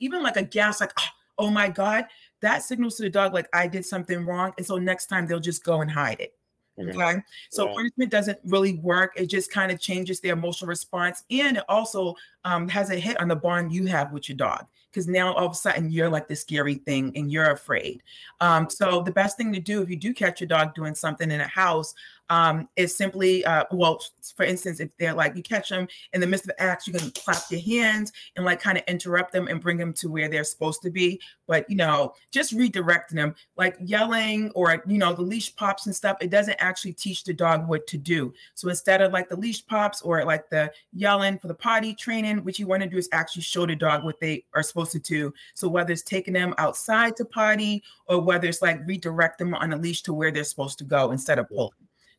Even 0.00 0.22
like 0.22 0.36
a 0.36 0.42
gas, 0.42 0.80
like 0.80 0.92
oh, 0.98 1.06
oh 1.38 1.50
my 1.50 1.68
god, 1.68 2.06
that 2.40 2.62
signals 2.62 2.96
to 2.96 3.02
the 3.02 3.10
dog 3.10 3.32
like 3.32 3.48
I 3.52 3.66
did 3.68 3.86
something 3.86 4.26
wrong, 4.26 4.52
and 4.58 4.66
so 4.66 4.76
next 4.76 5.06
time 5.06 5.26
they'll 5.26 5.40
just 5.40 5.64
go 5.64 5.80
and 5.80 5.90
hide 5.90 6.20
it. 6.20 6.34
Okay. 6.78 7.22
So 7.50 7.68
yeah. 7.68 7.74
punishment 7.74 8.10
doesn't 8.10 8.38
really 8.44 8.74
work. 8.78 9.12
It 9.16 9.26
just 9.26 9.52
kind 9.52 9.70
of 9.70 9.80
changes 9.80 10.20
the 10.20 10.30
emotional 10.30 10.68
response. 10.68 11.22
And 11.30 11.58
it 11.58 11.64
also 11.68 12.14
um, 12.44 12.68
has 12.68 12.90
a 12.90 12.96
hit 12.96 13.20
on 13.20 13.28
the 13.28 13.36
bond 13.36 13.72
you 13.72 13.86
have 13.86 14.12
with 14.12 14.28
your 14.28 14.36
dog 14.36 14.66
because 14.90 15.06
now 15.06 15.32
all 15.34 15.46
of 15.46 15.52
a 15.52 15.54
sudden 15.54 15.90
you're 15.90 16.08
like 16.08 16.28
the 16.28 16.36
scary 16.36 16.76
thing 16.76 17.12
and 17.14 17.30
you're 17.30 17.50
afraid. 17.50 18.02
Um, 18.40 18.68
so 18.68 19.02
the 19.02 19.12
best 19.12 19.36
thing 19.36 19.52
to 19.52 19.60
do 19.60 19.82
if 19.82 19.90
you 19.90 19.96
do 19.96 20.12
catch 20.12 20.40
your 20.40 20.48
dog 20.48 20.74
doing 20.74 20.94
something 20.94 21.30
in 21.30 21.40
a 21.40 21.46
house 21.46 21.94
um, 22.32 22.66
is 22.76 22.96
simply, 22.96 23.44
uh, 23.44 23.64
well, 23.72 24.02
for 24.34 24.44
instance, 24.46 24.80
if 24.80 24.96
they're 24.96 25.12
like 25.12 25.36
you 25.36 25.42
catch 25.42 25.68
them 25.68 25.86
in 26.14 26.20
the 26.22 26.26
midst 26.26 26.46
of 26.46 26.52
acts, 26.58 26.86
you 26.86 26.94
can 26.94 27.10
clap 27.10 27.42
your 27.50 27.60
hands 27.60 28.10
and 28.36 28.44
like 28.46 28.58
kind 28.58 28.78
of 28.78 28.84
interrupt 28.88 29.34
them 29.34 29.48
and 29.48 29.60
bring 29.60 29.76
them 29.76 29.92
to 29.92 30.08
where 30.08 30.30
they're 30.30 30.42
supposed 30.42 30.80
to 30.80 30.90
be. 30.90 31.20
But 31.46 31.68
you 31.68 31.76
know, 31.76 32.14
just 32.30 32.56
redirecting 32.56 33.16
them, 33.16 33.34
like 33.58 33.76
yelling 33.80 34.50
or 34.54 34.82
you 34.86 34.96
know 34.96 35.12
the 35.12 35.20
leash 35.20 35.54
pops 35.56 35.84
and 35.84 35.94
stuff. 35.94 36.16
It 36.22 36.30
doesn't 36.30 36.56
actually 36.58 36.94
teach 36.94 37.22
the 37.22 37.34
dog 37.34 37.68
what 37.68 37.86
to 37.88 37.98
do. 37.98 38.32
So 38.54 38.70
instead 38.70 39.02
of 39.02 39.12
like 39.12 39.28
the 39.28 39.36
leash 39.36 39.66
pops 39.66 40.00
or 40.00 40.24
like 40.24 40.48
the 40.48 40.72
yelling 40.94 41.38
for 41.38 41.48
the 41.48 41.54
potty 41.54 41.94
training, 41.94 42.42
what 42.44 42.58
you 42.58 42.66
want 42.66 42.82
to 42.82 42.88
do 42.88 42.96
is 42.96 43.10
actually 43.12 43.42
show 43.42 43.66
the 43.66 43.76
dog 43.76 44.04
what 44.04 44.20
they 44.20 44.46
are 44.54 44.62
supposed 44.62 44.92
to 44.92 45.00
do. 45.00 45.34
So 45.52 45.68
whether 45.68 45.92
it's 45.92 46.00
taking 46.00 46.32
them 46.32 46.54
outside 46.56 47.14
to 47.16 47.26
potty 47.26 47.82
or 48.06 48.22
whether 48.22 48.48
it's 48.48 48.62
like 48.62 48.80
redirect 48.86 49.36
them 49.36 49.52
on 49.52 49.74
a 49.74 49.76
leash 49.76 50.00
to 50.04 50.14
where 50.14 50.30
they're 50.30 50.44
supposed 50.44 50.78
to 50.78 50.84
go 50.84 51.10
instead 51.10 51.38
of 51.38 51.50
pulling. 51.50 51.72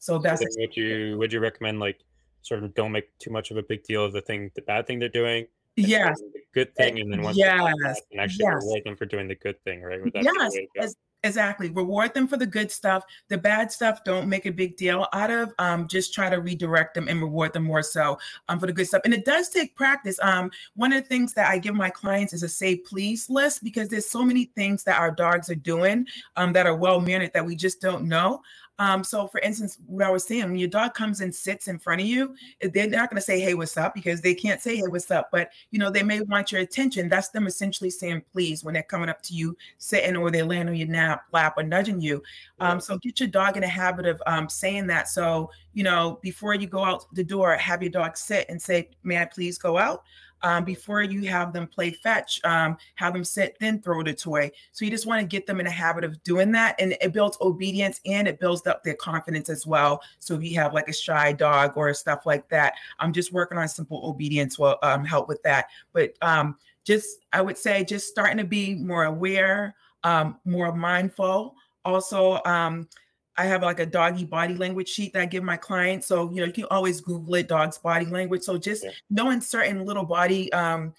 So 0.03 0.17
that's 0.17 0.41
so 0.41 0.47
would 0.57 0.75
you 0.75 1.17
would 1.17 1.31
you 1.31 1.39
recommend 1.39 1.79
like 1.79 1.97
sort 2.41 2.61
of 2.61 2.73
don't 2.73 2.91
make 2.91 3.17
too 3.19 3.31
much 3.31 3.51
of 3.51 3.57
a 3.57 3.63
big 3.63 3.83
deal 3.83 4.03
of 4.03 4.11
the 4.11 4.19
thing 4.19 4.51
the 4.53 4.61
bad 4.63 4.85
thing 4.85 4.99
they're 4.99 5.07
doing 5.07 5.47
yes 5.77 6.19
the 6.33 6.41
good 6.53 6.75
thing 6.75 6.99
and 6.99 7.09
then 7.09 7.21
once 7.21 7.37
yes. 7.37 8.01
and 8.11 8.19
actually 8.19 8.43
yes. 8.43 8.55
reward 8.55 8.81
them 8.83 8.97
for 8.97 9.05
doing 9.05 9.29
the 9.29 9.35
good 9.35 9.55
thing 9.63 9.81
right 9.81 10.01
yes 10.13 10.95
Exactly. 11.25 11.69
Reward 11.69 12.13
them 12.13 12.27
for 12.27 12.35
the 12.35 12.45
good 12.45 12.69
stuff. 12.69 13.05
The 13.29 13.37
bad 13.37 13.71
stuff, 13.71 14.03
don't 14.03 14.27
make 14.27 14.45
a 14.45 14.51
big 14.51 14.75
deal 14.75 15.07
out 15.13 15.31
of. 15.31 15.53
Um, 15.57 15.87
just 15.87 16.13
try 16.13 16.29
to 16.29 16.41
redirect 16.41 16.95
them 16.95 17.07
and 17.07 17.21
reward 17.21 17.53
them 17.53 17.63
more 17.63 17.81
so 17.81 18.19
um, 18.49 18.59
for 18.59 18.67
the 18.67 18.73
good 18.73 18.87
stuff. 18.87 19.03
And 19.05 19.13
it 19.13 19.23
does 19.23 19.47
take 19.47 19.73
practice. 19.75 20.19
Um, 20.21 20.51
one 20.75 20.91
of 20.91 21.01
the 21.01 21.07
things 21.07 21.33
that 21.35 21.49
I 21.49 21.59
give 21.59 21.75
my 21.75 21.89
clients 21.89 22.33
is 22.33 22.43
a 22.43 22.49
say 22.49 22.75
please 22.75 23.29
list 23.29 23.63
because 23.63 23.87
there's 23.87 24.09
so 24.09 24.23
many 24.23 24.51
things 24.55 24.83
that 24.83 24.99
our 24.99 25.11
dogs 25.11 25.49
are 25.49 25.55
doing 25.55 26.05
um, 26.35 26.51
that 26.53 26.67
are 26.67 26.75
well 26.75 26.99
mannered 26.99 27.31
that 27.33 27.45
we 27.45 27.55
just 27.55 27.79
don't 27.79 28.03
know. 28.03 28.41
Um, 28.79 29.03
so, 29.03 29.27
for 29.27 29.39
instance, 29.41 29.77
what 29.85 30.05
I 30.05 30.09
was 30.09 30.23
saying, 30.25 30.45
when 30.45 30.55
your 30.57 30.69
dog 30.69 30.95
comes 30.95 31.21
and 31.21 31.33
sits 31.33 31.67
in 31.67 31.77
front 31.77 32.01
of 32.01 32.07
you, 32.07 32.35
eh, 32.61 32.69
they're 32.73 32.89
not 32.89 33.09
going 33.09 33.19
to 33.19 33.21
say, 33.21 33.39
"Hey, 33.39 33.53
what's 33.53 33.77
up?" 33.77 33.93
because 33.93 34.21
they 34.21 34.33
can't 34.33 34.61
say, 34.61 34.77
"Hey, 34.77 34.87
what's 34.87 35.11
up." 35.11 35.29
But 35.31 35.51
you 35.69 35.77
know, 35.77 35.91
they 35.91 36.01
may 36.01 36.21
want 36.21 36.51
your 36.51 36.61
attention. 36.61 37.07
That's 37.07 37.29
them 37.29 37.45
essentially 37.45 37.91
saying, 37.91 38.23
"Please," 38.31 38.63
when 38.63 38.73
they're 38.73 38.83
coming 38.83 39.09
up 39.09 39.21
to 39.23 39.35
you, 39.35 39.55
sitting 39.77 40.15
or 40.15 40.31
they're 40.31 40.43
laying 40.45 40.67
on 40.67 40.75
your 40.75 40.87
nap, 40.87 41.25
lap, 41.31 41.53
or 41.57 41.63
nudging 41.63 42.01
you. 42.01 42.23
Um, 42.59 42.79
so, 42.81 42.97
get 42.97 43.19
your 43.19 43.29
dog 43.29 43.57
in 43.57 43.63
a 43.63 43.67
habit 43.67 44.07
of 44.07 44.21
um, 44.25 44.49
saying 44.49 44.87
that. 44.87 45.07
So, 45.07 45.51
you 45.73 45.83
know, 45.83 46.19
before 46.23 46.55
you 46.55 46.65
go 46.67 46.83
out 46.83 47.05
the 47.13 47.23
door, 47.23 47.55
have 47.55 47.83
your 47.83 47.91
dog 47.91 48.17
sit 48.17 48.47
and 48.49 48.59
say, 48.59 48.89
"May 49.03 49.19
I 49.19 49.25
please 49.25 49.59
go 49.59 49.77
out?" 49.77 50.03
Um, 50.43 50.63
before 50.63 51.01
you 51.01 51.27
have 51.29 51.53
them 51.53 51.67
play 51.67 51.91
fetch, 51.91 52.39
um, 52.43 52.77
have 52.95 53.13
them 53.13 53.23
sit, 53.23 53.57
then 53.59 53.81
throw 53.81 54.03
the 54.03 54.13
toy. 54.13 54.51
So 54.71 54.85
you 54.85 54.91
just 54.91 55.05
want 55.05 55.21
to 55.21 55.27
get 55.27 55.47
them 55.47 55.59
in 55.59 55.67
a 55.67 55.71
habit 55.71 56.03
of 56.03 56.21
doing 56.23 56.51
that. 56.51 56.75
And 56.79 56.95
it 57.01 57.13
builds 57.13 57.37
obedience 57.41 58.01
and 58.05 58.27
it 58.27 58.39
builds 58.39 58.67
up 58.67 58.83
their 58.83 58.95
confidence 58.95 59.49
as 59.49 59.65
well. 59.65 60.01
So 60.19 60.35
if 60.35 60.43
you 60.43 60.55
have 60.55 60.73
like 60.73 60.89
a 60.89 60.93
shy 60.93 61.31
dog 61.31 61.73
or 61.75 61.93
stuff 61.93 62.25
like 62.25 62.47
that, 62.49 62.73
I'm 62.99 63.13
just 63.13 63.31
working 63.31 63.57
on 63.57 63.67
simple 63.67 64.01
obedience 64.05 64.59
will 64.59 64.77
um, 64.83 65.05
help 65.05 65.27
with 65.27 65.41
that. 65.43 65.67
But 65.93 66.13
um, 66.21 66.57
just, 66.83 67.19
I 67.31 67.41
would 67.41 67.57
say, 67.57 67.83
just 67.83 68.07
starting 68.07 68.37
to 68.37 68.43
be 68.43 68.75
more 68.75 69.05
aware, 69.05 69.75
um, 70.03 70.37
more 70.45 70.75
mindful. 70.75 71.55
Also, 71.85 72.41
um, 72.45 72.87
I 73.35 73.45
have 73.45 73.63
like 73.63 73.79
a 73.79 73.85
doggy 73.85 74.25
body 74.25 74.55
language 74.55 74.89
sheet 74.89 75.13
that 75.13 75.21
I 75.21 75.25
give 75.25 75.43
my 75.43 75.57
clients. 75.57 76.07
So, 76.07 76.29
you 76.31 76.41
know, 76.41 76.45
you 76.45 76.53
can 76.53 76.65
always 76.69 77.01
Google 77.01 77.35
it, 77.35 77.47
dog's 77.47 77.77
body 77.77 78.05
language. 78.05 78.43
So 78.43 78.57
just 78.57 78.83
yeah. 78.83 78.91
knowing 79.09 79.41
certain 79.41 79.85
little 79.85 80.05
body, 80.05 80.53
um, 80.53 80.93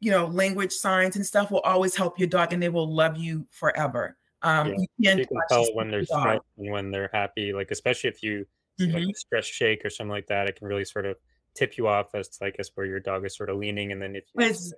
you 0.00 0.10
know, 0.10 0.26
language 0.26 0.72
signs 0.72 1.16
and 1.16 1.26
stuff 1.26 1.50
will 1.50 1.60
always 1.60 1.96
help 1.96 2.18
your 2.18 2.28
dog 2.28 2.52
and 2.52 2.62
they 2.62 2.68
will 2.68 2.92
love 2.92 3.16
you 3.16 3.46
forever. 3.50 4.16
Um, 4.42 4.68
yeah. 4.98 5.14
you, 5.14 5.18
you, 5.20 5.26
can 5.26 5.38
tell 5.48 5.64
when 5.74 5.90
they're 5.90 6.04
stressed 6.04 6.42
when 6.54 6.90
they're 6.90 7.10
happy, 7.12 7.52
like, 7.52 7.70
especially 7.70 8.10
if 8.10 8.22
you 8.22 8.46
mm-hmm. 8.80 8.94
like 8.94 9.08
a 9.08 9.18
stress 9.18 9.46
shake 9.46 9.84
or 9.84 9.90
something 9.90 10.10
like 10.10 10.26
that, 10.28 10.48
it 10.48 10.56
can 10.56 10.68
really 10.68 10.84
sort 10.84 11.06
of 11.06 11.16
tip 11.54 11.76
you 11.76 11.88
off 11.88 12.14
as 12.14 12.28
to, 12.28 12.44
I 12.44 12.50
guess, 12.50 12.70
where 12.74 12.86
your 12.86 13.00
dog 13.00 13.24
is 13.26 13.36
sort 13.36 13.50
of 13.50 13.56
leaning. 13.56 13.90
And 13.90 14.00
then 14.00 14.14
if 14.14 14.24
you 14.34 14.44
it's, 14.44 14.72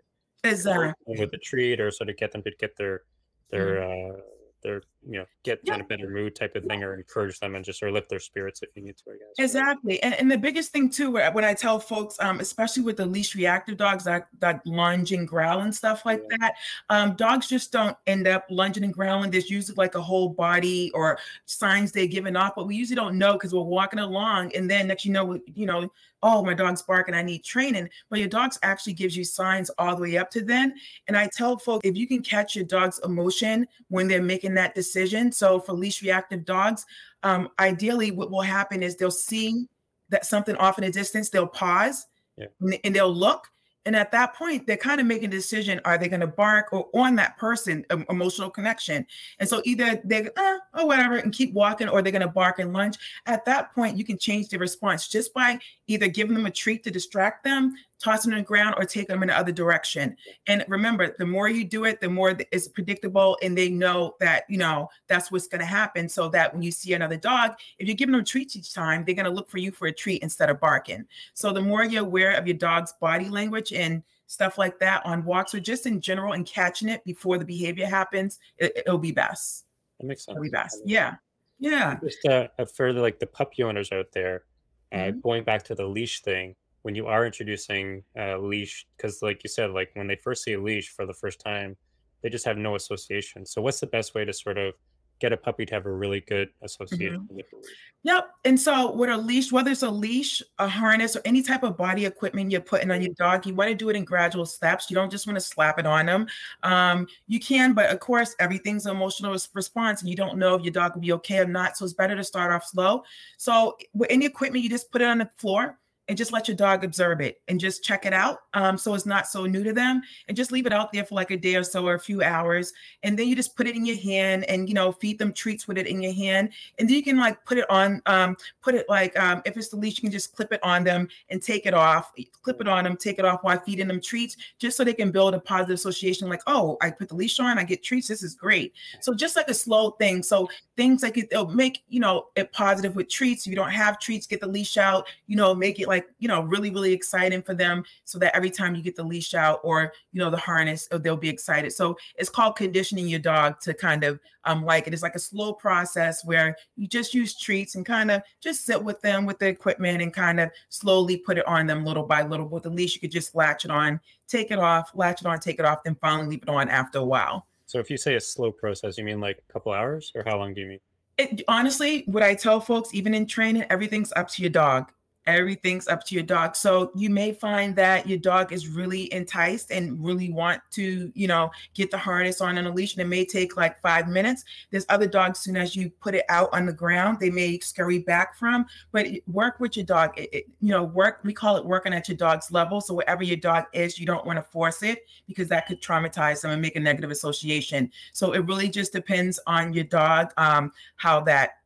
exactly. 0.45 0.95
with 1.07 1.31
the 1.31 1.38
treat 1.38 1.81
or 1.81 1.91
sort 1.91 2.09
of 2.09 2.17
get 2.17 2.33
them 2.33 2.43
to 2.43 2.50
get 2.59 2.76
their, 2.76 3.03
their, 3.50 3.81
mm-hmm. 3.81 4.15
uh, 4.15 4.21
their 4.66 4.82
you 5.08 5.18
know 5.18 5.25
get 5.44 5.61
yeah. 5.62 5.76
in 5.76 5.80
a 5.80 5.85
better 5.85 6.11
mood 6.11 6.35
type 6.35 6.56
of 6.56 6.64
thing 6.64 6.82
or 6.82 6.94
encourage 6.94 7.38
them 7.38 7.54
and 7.54 7.64
just 7.64 7.78
sort 7.78 7.90
of 7.90 7.94
lift 7.94 8.11
their 8.11 8.18
spirits 8.18 8.61
if 8.62 8.68
you 8.75 8.82
need 8.82 8.96
to 8.96 9.04
i 9.11 9.12
guess 9.12 9.44
exactly 9.44 10.02
and, 10.02 10.14
and 10.14 10.30
the 10.30 10.37
biggest 10.37 10.73
thing 10.73 10.90
too 10.90 11.12
when 11.12 11.44
i 11.44 11.54
tell 11.54 11.78
folks 11.78 12.16
um, 12.18 12.40
especially 12.40 12.82
with 12.82 12.96
the 12.96 13.06
leash 13.06 13.37
reactive 13.37 13.76
dogs 13.76 14.02
that 14.02 14.26
that 14.40 14.61
lunge 14.66 15.12
and 15.12 15.28
growl 15.28 15.61
and 15.61 15.73
stuff 15.73 16.04
like 16.04 16.20
yeah. 16.30 16.37
that 16.40 16.54
um, 16.90 17.14
dogs 17.14 17.46
just 17.46 17.70
don't 17.70 17.96
end 18.08 18.26
up 18.26 18.44
lunging 18.50 18.82
and 18.82 18.92
growling 18.92 19.30
there's 19.30 19.49
usually 19.49 19.76
like 19.76 19.94
a 19.94 20.02
whole 20.02 20.28
body 20.28 20.90
or 20.92 21.16
signs 21.44 21.92
they're 21.92 22.08
giving 22.08 22.35
off 22.35 22.54
but 22.56 22.66
we 22.66 22.75
usually 22.75 22.96
don't 22.96 23.16
know 23.16 23.35
because 23.35 23.54
we're 23.54 23.62
walking 23.62 24.00
along 24.00 24.52
and 24.56 24.68
then 24.68 24.88
next 24.88 25.04
you 25.04 25.12
know 25.12 25.38
you 25.54 25.66
know 25.66 25.88
oh, 26.23 26.42
my 26.42 26.54
dog's 26.54 26.82
barking, 26.82 27.14
I 27.14 27.23
need 27.23 27.44
training. 27.44 27.88
But 28.11 28.18
your 28.18 28.28
dog's 28.28 28.58
actually 28.62 28.94
gives 28.94 29.16
you 29.16 29.25
signs 29.25 29.70
all 29.78 29.94
the 29.94 30.02
way 30.02 30.18
up 30.18 30.30
to 30.32 30.42
then. 30.42 30.75
And 31.06 31.16
I 31.16 31.28
tell 31.28 31.56
folks 31.56 31.87
if 31.87 31.96
you 31.96 32.08
can 32.08 32.20
catch 32.20 32.56
your 32.56 32.64
dog's 32.64 32.99
emotion 33.04 33.66
when 33.88 34.08
they're 34.08 34.23
making 34.23 34.54
that 34.56 34.75
decision. 34.75 35.32
So 35.32 35.60
for 35.60 35.72
leash 35.72 36.02
reactive 36.02 36.44
dogs, 36.44 36.84
um, 37.22 37.48
ideally 37.58 38.10
what 38.10 38.30
will 38.30 38.42
happen 38.42 38.82
is 38.82 38.96
they'll 38.96 39.10
see 39.10 39.66
that 40.08 40.26
something 40.26 40.56
off 40.56 40.78
in 40.78 40.84
the 40.84 40.90
distance, 40.90 41.30
they'll 41.30 41.46
pause 41.46 42.06
yeah. 42.36 42.46
and 42.84 42.94
they'll 42.94 43.12
look 43.12 43.48
and 43.86 43.94
at 43.94 44.10
that 44.10 44.34
point, 44.34 44.66
they're 44.66 44.76
kind 44.76 45.00
of 45.00 45.06
making 45.06 45.28
a 45.28 45.30
decision: 45.30 45.80
are 45.84 45.96
they 45.96 46.08
going 46.08 46.20
to 46.20 46.26
bark 46.26 46.72
or 46.72 46.88
on 46.92 47.14
that 47.14 47.38
person, 47.38 47.86
um, 47.90 48.04
emotional 48.10 48.50
connection? 48.50 49.06
And 49.38 49.48
so 49.48 49.62
either 49.64 50.00
they 50.04 50.28
uh, 50.36 50.58
or 50.75 50.86
whatever 50.88 51.16
and 51.16 51.32
keep 51.32 51.54
walking, 51.54 51.88
or 51.88 52.02
they're 52.02 52.10
going 52.10 52.20
to 52.20 52.28
bark 52.28 52.58
and 52.58 52.72
lunge. 52.72 52.98
At 53.26 53.44
that 53.44 53.72
point, 53.75 53.96
you 53.96 54.04
can 54.04 54.18
change 54.18 54.48
the 54.48 54.58
response 54.58 55.06
just 55.06 55.32
by 55.32 55.60
either 55.86 56.08
giving 56.08 56.34
them 56.34 56.46
a 56.46 56.50
treat 56.50 56.82
to 56.82 56.90
distract 56.90 57.44
them, 57.44 57.76
tossing 58.03 58.31
them 58.31 58.38
on 58.38 58.43
the 58.43 58.47
ground, 58.47 58.75
or 58.79 58.85
take 58.85 59.09
them 59.09 59.23
in 59.23 59.29
the 59.29 59.37
other 59.37 59.53
direction. 59.53 60.17
And 60.47 60.65
remember, 60.69 61.15
the 61.19 61.26
more 61.26 61.49
you 61.49 61.65
do 61.65 61.85
it, 61.85 62.00
the 62.00 62.09
more 62.09 62.37
it's 62.53 62.69
predictable, 62.69 63.38
and 63.43 63.57
they 63.57 63.69
know 63.69 64.15
that 64.21 64.45
you 64.49 64.59
know 64.59 64.88
that's 65.09 65.31
what's 65.31 65.49
going 65.49 65.61
to 65.61 65.67
happen. 65.67 66.09
So 66.09 66.29
that 66.31 66.53
when 66.53 66.62
you 66.62 66.71
see 66.71 66.95
another 66.95 67.17
dog, 67.17 67.53
if 67.79 67.87
you're 67.87 67.97
giving 67.97 68.12
them 68.12 68.25
treats 68.25 68.57
each 68.57 68.73
time, 68.73 69.05
they're 69.05 69.15
going 69.15 69.25
to 69.25 69.31
look 69.31 69.49
for 69.49 69.59
you 69.59 69.73
for 69.73 69.87
a 69.87 69.93
treat 69.93 70.23
instead 70.23 70.50
of 70.50 70.61
barking. 70.61 71.05
So 71.35 71.53
the 71.53 71.62
more 71.62 71.85
you're 71.85 72.05
aware 72.05 72.33
of 72.33 72.47
your 72.47 72.57
dog's 72.57 72.93
body 73.00 73.29
language 73.29 73.73
and 73.73 74.03
stuff 74.26 74.59
like 74.59 74.79
that 74.81 75.05
on 75.07 75.25
walks 75.25 75.55
or 75.55 75.61
just 75.61 75.87
in 75.87 76.00
general 76.00 76.33
and 76.33 76.47
catching 76.47 76.88
it 76.88 77.05
before 77.05 77.38
the 77.38 77.45
behavior 77.45 77.87
happens, 77.87 78.38
it, 78.59 78.83
will 78.87 78.99
be 78.99 79.12
best. 79.12 79.65
That 80.00 80.07
makes 80.07 80.25
sense. 80.25 80.35
It'll 80.35 80.43
be 80.43 80.50
best. 80.50 80.81
Yeah. 80.85 81.15
Yeah. 81.59 81.99
Just 82.03 82.25
uh, 82.26 82.49
further 82.75 83.00
like 83.00 83.19
the 83.19 83.26
puppy 83.26 83.62
owners 83.62 83.91
out 83.93 84.07
there, 84.12 84.45
uh, 84.93 84.97
mm-hmm. 84.97 85.21
going 85.21 85.45
back 85.45 85.62
to 85.65 85.75
the 85.75 85.87
leash 85.87 86.23
thing, 86.23 86.55
when 86.87 86.95
you 86.95 87.09
are 87.09 87.26
introducing 87.26 88.00
a 88.16 88.38
leash, 88.38 88.87
because 88.97 89.21
like 89.21 89.43
you 89.43 89.49
said, 89.49 89.73
like 89.73 89.90
when 89.95 90.07
they 90.07 90.14
first 90.14 90.45
see 90.45 90.52
a 90.52 90.61
leash 90.61 90.90
for 90.90 91.05
the 91.05 91.12
first 91.12 91.40
time, 91.40 91.76
they 92.23 92.28
just 92.28 92.45
have 92.45 92.59
no 92.59 92.76
association. 92.76 93.45
So 93.45 93.61
what's 93.61 93.81
the 93.81 93.88
best 93.88 94.14
way 94.14 94.25
to 94.25 94.33
sort 94.33 94.57
of 94.57 94.73
get 95.19 95.33
a 95.33 95.37
puppy 95.37 95.66
to 95.66 95.75
have 95.75 95.85
a 95.87 95.93
really 95.93 96.21
good 96.21 96.49
association 96.62 97.23
Mm-hmm. 97.23 97.35
with 97.35 97.50
the 97.50 97.57
leash. 97.57 97.66
Yep. 98.05 98.31
And 98.45 98.61
so 98.61 98.93
with 98.93 99.11
a 99.11 99.16
leash, 99.16 99.50
whether 99.50 99.73
it's 99.73 99.83
a 99.83 99.90
leash, 99.90 100.40
a 100.61 100.69
harness, 100.69 101.16
or 101.16 101.23
any 101.25 101.43
type 101.43 101.64
of 101.64 101.76
body 101.76 102.07
equipment 102.07 102.52
you're 102.52 102.61
putting 102.61 102.93
on 102.93 103.02
your 103.02 103.14
dog, 103.14 103.47
you 103.47 103.55
want 103.57 103.69
to 103.69 103.75
do 103.75 103.88
it 103.88 103.97
in 103.97 104.05
gradual 104.05 104.47
steps. 104.47 104.88
You 104.88 104.95
don't 104.95 105.11
just 105.11 105.26
want 105.26 105.37
to 105.37 105.40
slap 105.40 105.81
it 105.81 105.87
on 105.87 106.07
them. 106.07 106.28
Um, 106.62 107.09
you 107.26 107.40
can, 107.40 107.73
but 107.73 107.90
of 107.90 107.99
course, 107.99 108.37
everything's 108.38 108.87
an 108.87 108.95
emotional 108.95 109.37
response, 109.55 110.02
and 110.02 110.09
you 110.09 110.14
don't 110.14 110.38
know 110.38 110.55
if 110.55 110.62
your 110.62 110.71
dog 110.71 110.95
will 110.95 111.02
be 111.02 111.12
okay 111.14 111.38
or 111.38 111.47
not. 111.47 111.76
So 111.76 111.85
it's 111.85 111.95
better 111.95 112.14
to 112.14 112.23
start 112.23 112.52
off 112.52 112.64
slow. 112.64 113.02
So 113.38 113.76
with 113.93 114.09
any 114.09 114.25
equipment, 114.25 114.62
you 114.62 114.71
just 114.71 114.93
put 114.93 115.02
it 115.02 115.09
on 115.09 115.19
the 115.19 115.28
floor 115.37 115.76
and 116.08 116.16
just 116.16 116.32
let 116.32 116.48
your 116.48 116.56
dog 116.56 116.84
observe 116.84 117.20
it 117.20 117.40
and 117.48 117.58
just 117.58 117.82
check 117.82 118.06
it 118.06 118.12
out. 118.12 118.40
Um, 118.54 118.78
so 118.78 118.94
it's 118.94 119.06
not 119.06 119.26
so 119.26 119.46
new 119.46 119.64
to 119.64 119.72
them, 119.72 120.02
and 120.28 120.36
just 120.36 120.52
leave 120.52 120.66
it 120.66 120.72
out 120.72 120.92
there 120.92 121.04
for 121.04 121.14
like 121.14 121.30
a 121.30 121.36
day 121.36 121.56
or 121.56 121.64
so 121.64 121.86
or 121.86 121.94
a 121.94 122.00
few 122.00 122.22
hours, 122.22 122.72
and 123.02 123.18
then 123.18 123.28
you 123.28 123.36
just 123.36 123.56
put 123.56 123.66
it 123.66 123.76
in 123.76 123.84
your 123.84 123.96
hand 123.96 124.44
and 124.44 124.68
you 124.68 124.75
know 124.75 124.92
feed 124.92 125.18
them 125.18 125.32
treats 125.32 125.68
with 125.68 125.78
it 125.78 125.86
in 125.86 126.02
your 126.02 126.12
hand 126.12 126.50
and 126.78 126.88
then 126.88 126.96
you 126.96 127.02
can 127.02 127.16
like 127.16 127.44
put 127.44 127.58
it 127.58 127.68
on 127.70 128.02
um 128.06 128.36
put 128.60 128.75
it 128.75 128.86
like 128.88 129.16
um 129.18 129.42
if 129.44 129.56
it's 129.56 129.68
the 129.68 129.76
leash 129.76 129.96
you 129.96 130.02
can 130.02 130.10
just 130.10 130.34
clip 130.34 130.52
it 130.52 130.62
on 130.62 130.84
them 130.84 131.08
and 131.30 131.42
take 131.42 131.66
it 131.66 131.75
off 131.75 132.12
clip 132.42 132.60
it 132.60 132.68
on 132.68 132.84
them 132.84 132.96
take 132.96 133.18
it 133.18 133.25
off 133.25 133.42
while 133.42 133.58
feeding 133.60 133.88
them 133.88 134.00
treats 134.00 134.36
just 134.58 134.76
so 134.76 134.84
they 134.84 134.92
can 134.92 135.10
build 135.10 135.34
a 135.34 135.40
positive 135.40 135.75
association 135.75 136.28
like 136.28 136.42
oh 136.46 136.76
i 136.80 136.90
put 136.90 137.08
the 137.08 137.14
leash 137.14 137.38
on 137.40 137.58
i 137.58 137.64
get 137.64 137.82
treats 137.82 138.08
this 138.08 138.22
is 138.22 138.34
great 138.34 138.72
so 139.00 139.14
just 139.14 139.36
like 139.36 139.48
a 139.48 139.54
slow 139.54 139.90
thing 139.92 140.22
so 140.22 140.48
things 140.76 141.02
like 141.02 141.16
it, 141.16 141.28
it'll 141.30 141.48
make 141.48 141.82
you 141.88 142.00
know 142.00 142.26
it 142.36 142.52
positive 142.52 142.96
with 142.96 143.08
treats 143.08 143.46
if 143.46 143.50
you 143.50 143.56
don't 143.56 143.70
have 143.70 143.98
treats 143.98 144.26
get 144.26 144.40
the 144.40 144.46
leash 144.46 144.76
out 144.76 145.06
you 145.26 145.36
know 145.36 145.54
make 145.54 145.80
it 145.80 145.88
like 145.88 145.96
you 146.19 146.29
know 146.29 146.43
really 146.43 146.71
really 146.71 146.93
exciting 146.93 147.43
for 147.43 147.55
them 147.55 147.85
so 148.05 148.19
that 148.19 148.35
every 148.35 148.50
time 148.50 148.75
you 148.75 148.83
get 148.83 148.97
the 148.97 149.03
leash 149.03 149.35
out 149.35 149.61
or 149.62 149.93
you 150.12 150.19
know 150.19 150.31
the 150.31 150.37
harness 150.37 150.88
uh, 150.93 150.99
they'll 150.99 151.17
be 151.17 151.29
excited 151.29 151.73
so 151.73 151.97
it's 152.17 152.31
called 152.31 152.57
conditioning 152.57 153.09
your 153.09 153.21
dog 153.21 153.61
to 153.61 153.75
kind 153.75 154.05
of 154.05 154.19
um, 154.47 154.65
like 154.65 154.87
it 154.87 154.95
is 154.95 155.03
like 155.03 155.15
a 155.15 155.21
slow 155.21 155.53
process 155.53 156.25
where 156.25 156.57
you 156.76 156.87
just 156.87 157.12
use 157.12 157.38
treats 157.38 157.75
and 157.75 157.85
kind 157.85 158.11
of 158.11 158.23
just 158.41 158.65
sit 158.65 158.83
with 158.83 159.00
them 159.03 159.26
with 159.26 159.38
the 159.38 159.47
equipment 159.47 160.00
and 160.00 160.15
kind 160.15 160.41
of 160.41 160.50
slowly 160.69 161.17
put 161.17 161.37
it 161.37 161.47
on 161.47 161.67
them 161.67 161.85
little 161.85 162.05
by 162.05 162.23
little. 162.23 162.47
With 162.47 162.62
the 162.62 162.71
leash, 162.71 162.95
you 162.95 163.00
could 163.00 163.11
just 163.11 163.35
latch 163.35 163.65
it 163.65 163.71
on, 163.71 164.00
take 164.29 164.50
it 164.50 164.59
off, 164.59 164.93
latch 164.95 165.21
it 165.21 165.26
on, 165.26 165.41
take 165.41 165.59
it 165.59 165.65
off, 165.65 165.83
then 165.85 165.97
finally 165.97 166.29
leave 166.29 166.43
it 166.43 166.49
on 166.49 166.69
after 166.69 166.99
a 166.99 167.05
while. 167.05 167.47
So 167.67 167.81
if 167.81 167.91
you 167.91 167.97
say 167.97 168.15
a 168.15 168.21
slow 168.21 168.53
process, 168.53 168.97
you 168.97 169.05
mean 169.05 169.21
like 169.21 169.43
a 169.49 169.53
couple 169.53 169.73
hours, 169.73 170.12
or 170.15 170.23
how 170.25 170.38
long 170.38 170.55
do 170.55 170.61
you 170.61 170.69
mean? 170.69 170.81
It, 171.19 171.43
honestly, 171.49 172.05
what 172.07 172.23
I 172.23 172.35
tell 172.35 172.61
folks, 172.61 172.95
even 172.95 173.15
in 173.15 173.26
training, 173.26 173.65
everything's 173.71 174.12
up 174.15 174.29
to 174.29 174.43
your 174.43 174.50
dog. 174.50 174.93
Everything's 175.26 175.88
up 175.88 176.04
to 176.04 176.14
your 176.14 176.25
dog. 176.25 176.54
So 176.54 176.92
you 176.95 177.11
may 177.11 177.33
find 177.33 177.75
that 177.76 178.06
your 178.06 178.18
dog 178.18 178.52
is 178.52 178.68
really 178.68 179.12
enticed 179.12 179.73
and 179.73 180.02
really 180.04 180.30
want 180.33 180.61
to, 180.73 181.11
you 181.14 181.26
know, 181.26 181.50
get 181.75 181.90
the 181.90 181.99
harness 181.99 182.40
on 182.40 182.59
and 182.59 182.68
a 182.68 182.71
leash, 182.71 182.95
and 182.95 183.02
it 183.02 183.09
may 183.09 183.25
take 183.25 183.56
like 183.56 183.80
five 183.80 184.09
minutes. 184.09 184.45
There's 184.71 184.87
other 184.88 185.06
dogs, 185.06 185.40
soon 185.40 185.56
as 185.56 185.75
you 185.75 185.90
put 186.00 186.14
it 186.14 186.25
out 186.28 186.49
on 186.52 186.66
the 186.66 186.73
ground, 186.73 187.18
they 187.21 187.30
may 187.30 187.59
scurry 187.59 187.99
back 187.99 188.37
from. 188.38 188.66
But 188.92 189.06
work 189.26 189.61
with 189.61 189.76
your 189.76 189.87
dog. 189.87 190.18
It, 190.18 190.28
it, 190.33 190.45
you 190.61 190.71
know, 190.71 190.85
work. 190.85 191.21
We 191.25 191.33
call 191.33 191.56
it 191.56 191.64
working 191.64 191.92
at 191.92 192.09
your 192.09 192.16
dog's 192.16 192.52
level. 192.52 192.80
So 192.80 192.95
wherever 192.95 193.25
your 193.25 193.37
dog 193.37 193.64
is, 193.73 193.99
you 193.99 194.06
don't 194.06 194.26
want 194.26 194.38
to 194.38 194.42
force 194.42 194.83
it 194.83 195.06
because 195.26 195.49
that 195.49 195.66
could 195.66 195.83
traumatize 195.83 196.42
them 196.42 196.52
and 196.52 196.62
make 196.62 196.76
a 196.76 196.80
negative 196.80 197.11
association. 197.11 197.90
So 198.12 198.33
it 198.33 198.47
really 198.47 198.68
just 198.68 198.92
depends 198.92 199.40
on 199.47 199.73
your 199.73 199.85
dog, 199.85 200.33
um, 200.37 200.73
how 200.97 201.21
that 201.23 201.59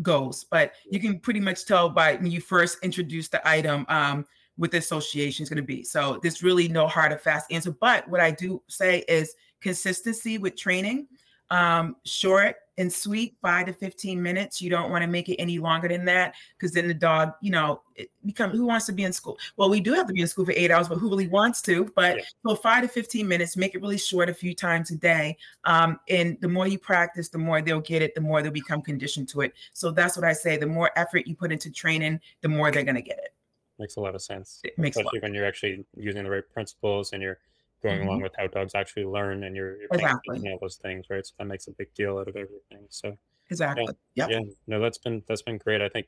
goes. 0.00 0.44
But 0.44 0.72
you 0.90 1.00
can 1.00 1.18
pretty 1.18 1.40
much 1.40 1.66
tell 1.66 1.88
by 1.88 2.16
when 2.16 2.30
you 2.30 2.40
first 2.40 2.78
introduce 2.82 3.28
the 3.28 3.46
item 3.46 3.84
um, 3.88 4.24
what 4.56 4.70
the 4.70 4.78
association 4.78 5.42
is 5.42 5.48
going 5.48 5.56
to 5.56 5.62
be. 5.62 5.84
So 5.84 6.18
there's 6.22 6.42
really 6.42 6.68
no 6.68 6.86
hard 6.86 7.12
or 7.12 7.18
fast 7.18 7.50
answer. 7.50 7.72
But 7.72 8.08
what 8.08 8.20
I 8.20 8.30
do 8.30 8.62
say 8.68 9.04
is 9.08 9.34
consistency 9.60 10.38
with 10.38 10.56
training, 10.56 11.08
um, 11.50 11.96
short 12.04 12.56
and 12.78 12.92
sweet, 12.92 13.36
five 13.42 13.66
to 13.66 13.72
15 13.72 14.22
minutes. 14.22 14.62
You 14.62 14.70
don't 14.70 14.90
want 14.90 15.02
to 15.02 15.08
make 15.08 15.28
it 15.28 15.36
any 15.36 15.58
longer 15.58 15.88
than 15.88 16.04
that 16.06 16.34
because 16.56 16.72
then 16.72 16.88
the 16.88 16.94
dog, 16.94 17.32
you 17.40 17.50
know, 17.50 17.82
it 17.94 18.10
become 18.24 18.50
who 18.50 18.66
wants 18.66 18.86
to 18.86 18.92
be 18.92 19.04
in 19.04 19.12
school? 19.12 19.38
Well, 19.56 19.68
we 19.68 19.80
do 19.80 19.92
have 19.92 20.06
to 20.06 20.12
be 20.12 20.22
in 20.22 20.28
school 20.28 20.46
for 20.46 20.52
eight 20.52 20.70
hours, 20.70 20.88
but 20.88 20.98
who 20.98 21.10
really 21.10 21.28
wants 21.28 21.60
to? 21.62 21.92
But 21.94 22.16
Yeah. 22.16 22.24
so 22.46 22.54
five 22.54 22.82
to 22.82 22.88
15 22.88 23.28
minutes, 23.28 23.56
make 23.56 23.74
it 23.74 23.82
really 23.82 23.98
short 23.98 24.28
a 24.30 24.34
few 24.34 24.54
times 24.54 24.90
a 24.90 24.96
day. 24.96 25.36
Um, 25.64 26.00
and 26.08 26.40
the 26.40 26.48
more 26.48 26.66
you 26.66 26.78
practice, 26.78 27.28
the 27.28 27.38
more 27.38 27.60
they'll 27.60 27.80
get 27.80 28.00
it, 28.00 28.14
the 28.14 28.20
more 28.20 28.42
they'll 28.42 28.52
become 28.52 28.80
conditioned 28.80 29.28
to 29.30 29.42
it. 29.42 29.52
So 29.74 29.90
that's 29.90 30.16
what 30.16 30.24
I 30.24 30.32
say. 30.32 30.56
The 30.56 30.66
more 30.66 30.90
effort 30.96 31.26
you 31.26 31.36
put 31.36 31.52
into 31.52 31.70
training, 31.70 32.20
the 32.40 32.48
more 32.48 32.70
they're 32.70 32.84
going 32.84 32.96
to 32.96 33.02
get 33.02 33.18
it. 33.18 33.34
Makes 33.78 33.96
a 33.96 34.00
lot 34.00 34.14
of 34.14 34.22
sense, 34.22 34.60
It 34.64 34.78
makes 34.78 34.96
especially 34.96 35.20
when 35.20 35.34
you're 35.34 35.46
actually 35.46 35.84
using 35.96 36.24
the 36.24 36.30
right 36.30 36.48
principles 36.52 37.12
and 37.12 37.22
you're 37.22 37.38
going 37.82 38.00
Mhm. 38.00 38.02
along 38.02 38.22
with 38.22 38.32
how 38.38 38.46
dogs 38.48 38.74
actually 38.74 39.04
learn, 39.04 39.44
and 39.44 39.56
you're, 39.56 39.80
you're 39.80 39.90
Exactly. 39.90 40.42
all 40.52 40.58
those 40.60 40.76
things, 40.76 41.06
right? 41.10 41.24
So 41.26 41.34
that 41.38 41.46
makes 41.46 41.66
a 41.68 41.72
big 41.72 41.92
deal 41.94 42.18
out 42.18 42.28
of 42.28 42.36
everything. 42.36 42.86
So 42.90 43.18
Exactly. 43.50 43.94
Yep. 44.16 44.30
yeah, 44.30 44.40
no, 44.66 44.80
that's 44.80 44.98
been 44.98 45.22
that's 45.26 45.42
been 45.42 45.58
great. 45.58 45.80
I 45.82 45.88
think 45.88 46.06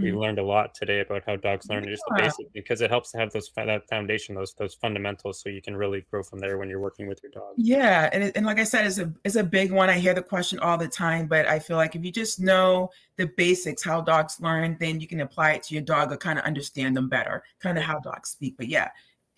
we 0.00 0.12
Mhm. 0.12 0.14
learned 0.14 0.38
a 0.38 0.42
lot 0.44 0.74
today 0.74 1.00
about 1.00 1.24
how 1.26 1.36
dogs 1.36 1.68
learn 1.68 1.84
and 1.84 1.92
just 1.92 2.04
the 2.06 2.12
Yeah. 2.16 2.22
basics 2.22 2.50
because 2.54 2.80
it 2.80 2.90
helps 2.90 3.12
to 3.12 3.18
have 3.18 3.32
those 3.32 3.50
that 3.56 3.88
foundation, 3.88 4.34
those 4.34 4.54
those 4.54 4.74
fundamentals, 4.74 5.40
so 5.42 5.48
you 5.50 5.62
can 5.62 5.76
really 5.76 6.02
grow 6.10 6.22
from 6.22 6.38
there 6.40 6.58
when 6.58 6.68
you're 6.70 6.80
working 6.80 7.06
with 7.08 7.20
your 7.22 7.32
dog. 7.32 7.56
Yeah, 7.56 8.08
and, 8.12 8.32
and 8.36 8.46
like 8.46 8.58
I 8.58 8.64
said, 8.64 8.86
it's 8.86 8.98
a 8.98 9.12
it's 9.24 9.34
a 9.36 9.44
big 9.44 9.70
one. 9.72 9.90
I 9.90 9.98
hear 9.98 10.14
the 10.14 10.22
question 10.22 10.58
all 10.60 10.78
the 10.78 10.88
time, 10.88 11.26
but 11.26 11.46
I 11.46 11.58
feel 11.58 11.76
like 11.76 11.94
if 11.94 12.04
you 12.04 12.12
just 12.12 12.40
know 12.40 12.90
the 13.16 13.26
basics, 13.26 13.82
how 13.82 14.00
dogs 14.00 14.40
learn, 14.40 14.76
then 14.80 15.00
you 15.00 15.06
can 15.06 15.20
apply 15.20 15.52
it 15.52 15.62
to 15.64 15.74
your 15.74 15.82
dog 15.82 16.10
or 16.12 16.16
kind 16.16 16.38
of 16.38 16.44
understand 16.44 16.96
them 16.96 17.08
better, 17.08 17.42
kind 17.58 17.76
of 17.76 17.84
how 17.84 17.98
dogs 17.98 18.30
speak. 18.30 18.56
But 18.56 18.68
yeah, 18.68 18.90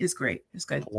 it's 0.03 0.15
great. 0.15 0.45
It's 0.55 0.65
good. 0.65 0.85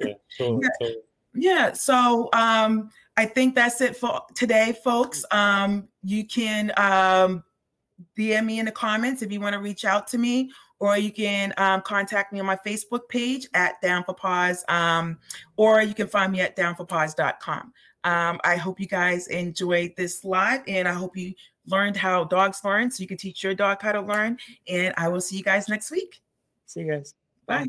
Yeah. 0.00 0.14
So, 0.28 0.60
Yeah. 0.62 0.68
so 0.78 0.94
Yeah, 1.34 1.72
so 1.72 2.28
um, 2.32 2.90
I 3.16 3.24
think 3.26 3.54
that's 3.54 3.80
it 3.80 3.96
for 3.96 4.22
today, 4.34 4.74
folks. 4.84 5.24
Um, 5.30 5.88
you 6.02 6.26
can 6.26 6.72
um, 6.76 7.42
DM 8.18 8.44
me 8.46 8.58
in 8.58 8.66
the 8.66 8.72
comments 8.72 9.22
if 9.22 9.32
you 9.32 9.40
want 9.40 9.54
to 9.54 9.60
reach 9.60 9.84
out 9.84 10.06
to 10.08 10.18
me, 10.18 10.50
or 10.78 10.98
you 10.98 11.10
can 11.10 11.52
um, 11.56 11.80
contact 11.82 12.32
me 12.32 12.40
on 12.40 12.46
my 12.46 12.58
Facebook 12.66 13.08
page 13.08 13.48
at 13.54 13.80
Down 13.80 14.04
for 14.04 14.14
Paws, 14.14 14.64
um, 14.68 15.18
or 15.56 15.82
you 15.82 15.94
can 15.94 16.08
find 16.08 16.32
me 16.32 16.40
at 16.40 16.56
downforpaws.com. 16.56 17.72
Um, 18.04 18.40
I 18.44 18.56
hope 18.56 18.80
you 18.80 18.88
guys 18.88 19.28
enjoyed 19.28 19.92
this 19.96 20.24
live, 20.24 20.62
and 20.66 20.88
I 20.88 20.92
hope 20.92 21.16
you 21.16 21.34
learned 21.66 21.96
how 21.96 22.24
dogs 22.24 22.60
learn 22.64 22.90
so 22.90 23.00
you 23.00 23.06
can 23.06 23.16
teach 23.16 23.44
your 23.44 23.54
dog 23.54 23.80
how 23.80 23.92
to 23.92 24.00
learn. 24.00 24.38
And 24.68 24.92
I 24.96 25.08
will 25.08 25.20
see 25.20 25.36
you 25.36 25.44
guys 25.44 25.68
next 25.68 25.90
week. 25.90 26.20
see 26.66 26.80
you 26.80 26.92
guys. 26.92 27.14
Bye. 27.46 27.68